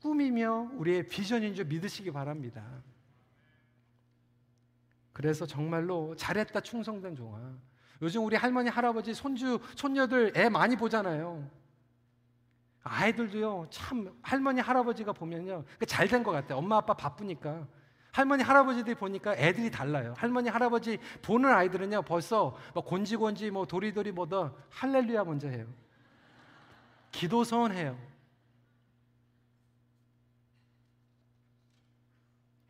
꿈이며 0.00 0.70
우리의 0.74 1.08
비전인 1.08 1.54
줄 1.54 1.64
믿으시기 1.64 2.12
바랍니다. 2.12 2.62
그래서 5.12 5.46
정말로 5.46 6.14
잘했다 6.14 6.60
충성된 6.60 7.16
종아. 7.16 7.56
요즘 8.02 8.24
우리 8.24 8.36
할머니, 8.36 8.68
할아버지, 8.68 9.14
손주, 9.14 9.58
손녀들 9.74 10.32
애 10.36 10.48
많이 10.48 10.76
보잖아요. 10.76 11.48
아이들도요, 12.82 13.66
참, 13.70 14.12
할머니, 14.22 14.60
할아버지가 14.60 15.12
보면요, 15.12 15.64
잘된 15.86 16.22
것 16.22 16.30
같아요. 16.30 16.58
엄마, 16.58 16.76
아빠 16.76 16.94
바쁘니까. 16.94 17.66
할머니, 18.12 18.42
할아버지들이 18.42 18.94
보니까 18.94 19.34
애들이 19.36 19.70
달라요. 19.70 20.14
할머니, 20.16 20.48
할아버지 20.48 20.98
보는 21.22 21.50
아이들은요, 21.50 22.02
벌써 22.02 22.56
뭐 22.72 22.82
곤지곤지, 22.82 23.50
뭐 23.50 23.66
도리도리 23.66 24.12
뭐더 24.12 24.56
할렐루야 24.70 25.24
먼저 25.24 25.48
해요. 25.48 25.66
기도 27.10 27.44
서원해요. 27.44 27.98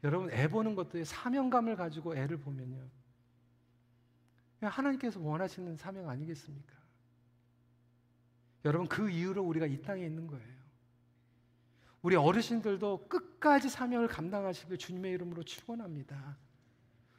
여러분 0.05 0.31
애 0.31 0.49
보는 0.49 0.75
것도 0.77 1.03
사명감을 1.03 1.77
가지고 1.77 2.17
애를 2.17 2.37
보면요. 2.39 2.79
하나님께서 4.61 5.21
원하시는 5.21 5.77
사명 5.77 6.09
아니겠습니까? 6.09 6.75
여러분 8.65 8.89
그 8.89 9.11
이유로 9.11 9.43
우리가 9.43 9.67
이 9.67 9.81
땅에 9.83 10.05
있는 10.05 10.27
거예요. 10.27 10.57
우리 12.03 12.17
어르신들도 12.17 13.09
끝까지 13.09 13.69
사명을 13.69 14.09
감당하시길 14.09 14.79
주님의 14.79 15.13
이름으로 15.13 15.43
축원합니다. 15.43 16.37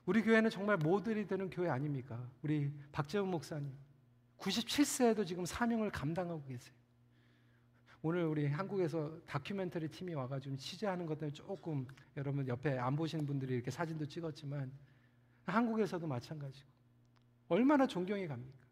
우리 0.06 0.22
교회는 0.22 0.50
정말 0.50 0.78
모델이 0.78 1.28
되는 1.28 1.50
교회 1.50 1.70
아닙니까? 1.70 2.30
우리 2.42 2.72
박재훈 2.92 3.30
목사님 3.30 3.74
97세에도 4.38 5.26
지금 5.26 5.46
사명을 5.46 5.92
감당하고 5.92 6.44
계세요. 6.46 6.74
오늘 8.02 8.24
우리 8.24 8.48
한국에서 8.48 9.20
다큐멘터리 9.26 9.90
팀이 9.90 10.14
와가지고 10.14 10.56
취재하는 10.56 11.06
것들 11.06 11.34
조금 11.34 11.86
여러분 12.16 12.48
옆에 12.48 12.78
안 12.78 12.96
보시는 12.96 13.26
분들이 13.26 13.56
이렇게 13.56 13.72
사진도 13.72 14.06
찍었지만 14.06 14.72
한국에서도 15.46 16.06
마찬가지고 16.08 16.70
얼마나 17.50 17.88
존경이 17.88 18.28
갑니까? 18.28 18.68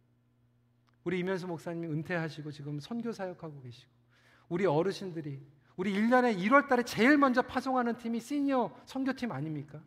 우리 1.03 1.19
이면수 1.19 1.47
목사님이 1.47 1.87
은퇴하시고 1.87 2.51
지금 2.51 2.79
선교 2.79 3.11
사역하고 3.11 3.61
계시고 3.61 3.91
우리 4.49 4.65
어르신들이 4.65 5.41
우리 5.75 5.93
1년에 5.93 6.37
1월 6.37 6.67
달에 6.67 6.83
제일 6.83 7.17
먼저 7.17 7.41
파송하는 7.41 7.97
팀이 7.97 8.19
시니어 8.19 8.75
선교팀 8.85 9.31
아닙니까? 9.31 9.81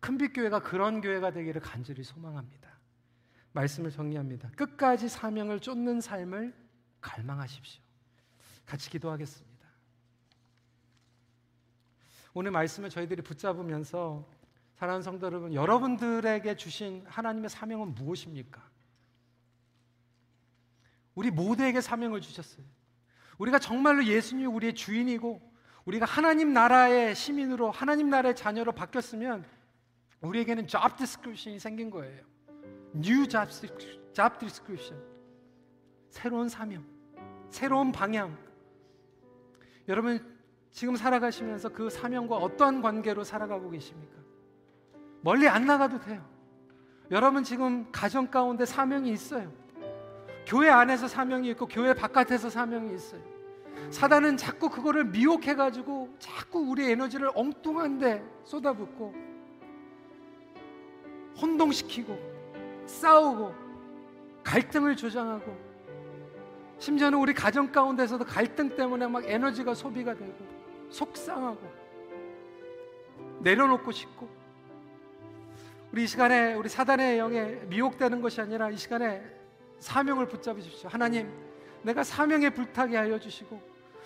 큰빛 0.00 0.32
교회가 0.32 0.60
그런 0.60 1.00
교회가 1.00 1.32
되기를 1.32 1.60
간절히 1.60 2.02
소망합니다. 2.02 2.78
말씀을 3.52 3.90
정리합니다. 3.90 4.50
끝까지 4.52 5.08
사명을 5.08 5.60
쫓는 5.60 6.00
삶을 6.00 6.54
갈망하십시오. 7.00 7.82
같이 8.64 8.88
기도하겠습니다. 8.90 9.47
오늘 12.38 12.52
말씀을 12.52 12.88
저희들이 12.88 13.22
붙잡으면서 13.22 14.24
사랑하는 14.76 15.02
성도 15.02 15.26
여러분, 15.26 15.52
여러분들에게 15.52 16.54
주신 16.54 17.04
하나님의 17.08 17.50
사명은 17.50 17.96
무엇입니까? 17.96 18.62
우리 21.16 21.32
모두에게 21.32 21.80
사명을 21.80 22.20
주셨어요. 22.20 22.64
우리가 23.38 23.58
정말로 23.58 24.04
예수님이 24.04 24.46
우리의 24.46 24.76
주인이고 24.76 25.42
우리가 25.84 26.06
하나님 26.06 26.52
나라의 26.52 27.16
시민으로 27.16 27.72
하나님 27.72 28.08
나라의 28.08 28.36
자녀로 28.36 28.70
바뀌었으면 28.70 29.44
우리에게는 30.20 30.68
job 30.68 30.96
description이 30.96 31.58
생긴 31.58 31.90
거예요. 31.90 32.22
New 32.94 33.26
job 33.26 33.50
description. 34.38 35.02
새로운 36.10 36.48
사명, 36.48 36.86
새로운 37.50 37.90
방향. 37.90 38.38
여러분 39.88 40.37
지금 40.70 40.96
살아가시면서 40.96 41.70
그 41.70 41.90
사명과 41.90 42.36
어떠한 42.36 42.82
관계로 42.82 43.24
살아가고 43.24 43.70
계십니까? 43.70 44.16
멀리 45.20 45.48
안 45.48 45.66
나가도 45.66 46.00
돼요. 46.00 46.24
여러분 47.10 47.42
지금 47.42 47.90
가정 47.90 48.30
가운데 48.30 48.64
사명이 48.66 49.10
있어요. 49.10 49.50
교회 50.46 50.68
안에서 50.68 51.08
사명이 51.08 51.50
있고 51.50 51.66
교회 51.66 51.94
바깥에서 51.94 52.50
사명이 52.50 52.94
있어요. 52.94 53.20
사단은 53.90 54.36
자꾸 54.36 54.68
그거를 54.68 55.04
미혹해 55.04 55.54
가지고 55.54 56.14
자꾸 56.18 56.60
우리 56.60 56.90
에너지를 56.90 57.30
엉뚱한 57.34 57.98
데 57.98 58.24
쏟아붓고 58.44 59.14
혼동시키고 61.40 62.18
싸우고 62.86 63.54
갈등을 64.42 64.96
조장하고 64.96 65.56
심지어는 66.78 67.18
우리 67.18 67.34
가정 67.34 67.70
가운데서도 67.70 68.24
갈등 68.24 68.74
때문에 68.74 69.06
막 69.06 69.24
에너지가 69.24 69.74
소비가 69.74 70.14
되고 70.14 70.57
속상하고 70.90 71.60
내려놓고 73.40 73.92
싶고 73.92 74.28
우리 75.92 76.04
이 76.04 76.06
시간에 76.06 76.54
우리 76.54 76.68
사단의 76.68 77.18
영에 77.18 77.60
미혹되는 77.68 78.20
것이 78.20 78.40
아니라 78.40 78.70
이 78.70 78.76
시간에 78.76 79.22
사명을 79.78 80.26
붙잡으십시오. 80.28 80.90
하나님, 80.90 81.30
내가 81.82 82.04
사명에 82.04 82.50
불타게 82.50 82.96
하여 82.96 83.18
주시고 83.18 83.60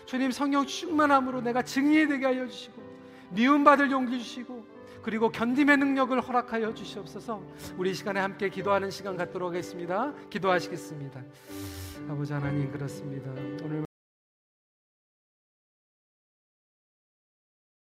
주님 0.04 0.30
성령 0.30 0.66
충만함으로 0.66 1.40
내가 1.40 1.62
증인이 1.62 2.08
되게 2.08 2.26
하여 2.26 2.46
주시고 2.46 2.82
미움받을 3.30 3.90
용기 3.90 4.18
주시고 4.18 4.72
그리고 5.02 5.30
견딤의 5.30 5.78
능력을 5.78 6.20
허락하여 6.20 6.74
주시옵소서. 6.74 7.42
우리 7.76 7.90
이 7.90 7.94
시간에 7.94 8.20
함께 8.20 8.48
기도하는 8.48 8.90
시간 8.90 9.16
갖도록 9.16 9.48
하겠습니다. 9.48 10.12
기도하시겠습니다. 10.30 11.20
아버지 12.08 12.32
하나님 12.32 12.70
그렇습니다. 12.70 13.30
오늘 13.64 13.91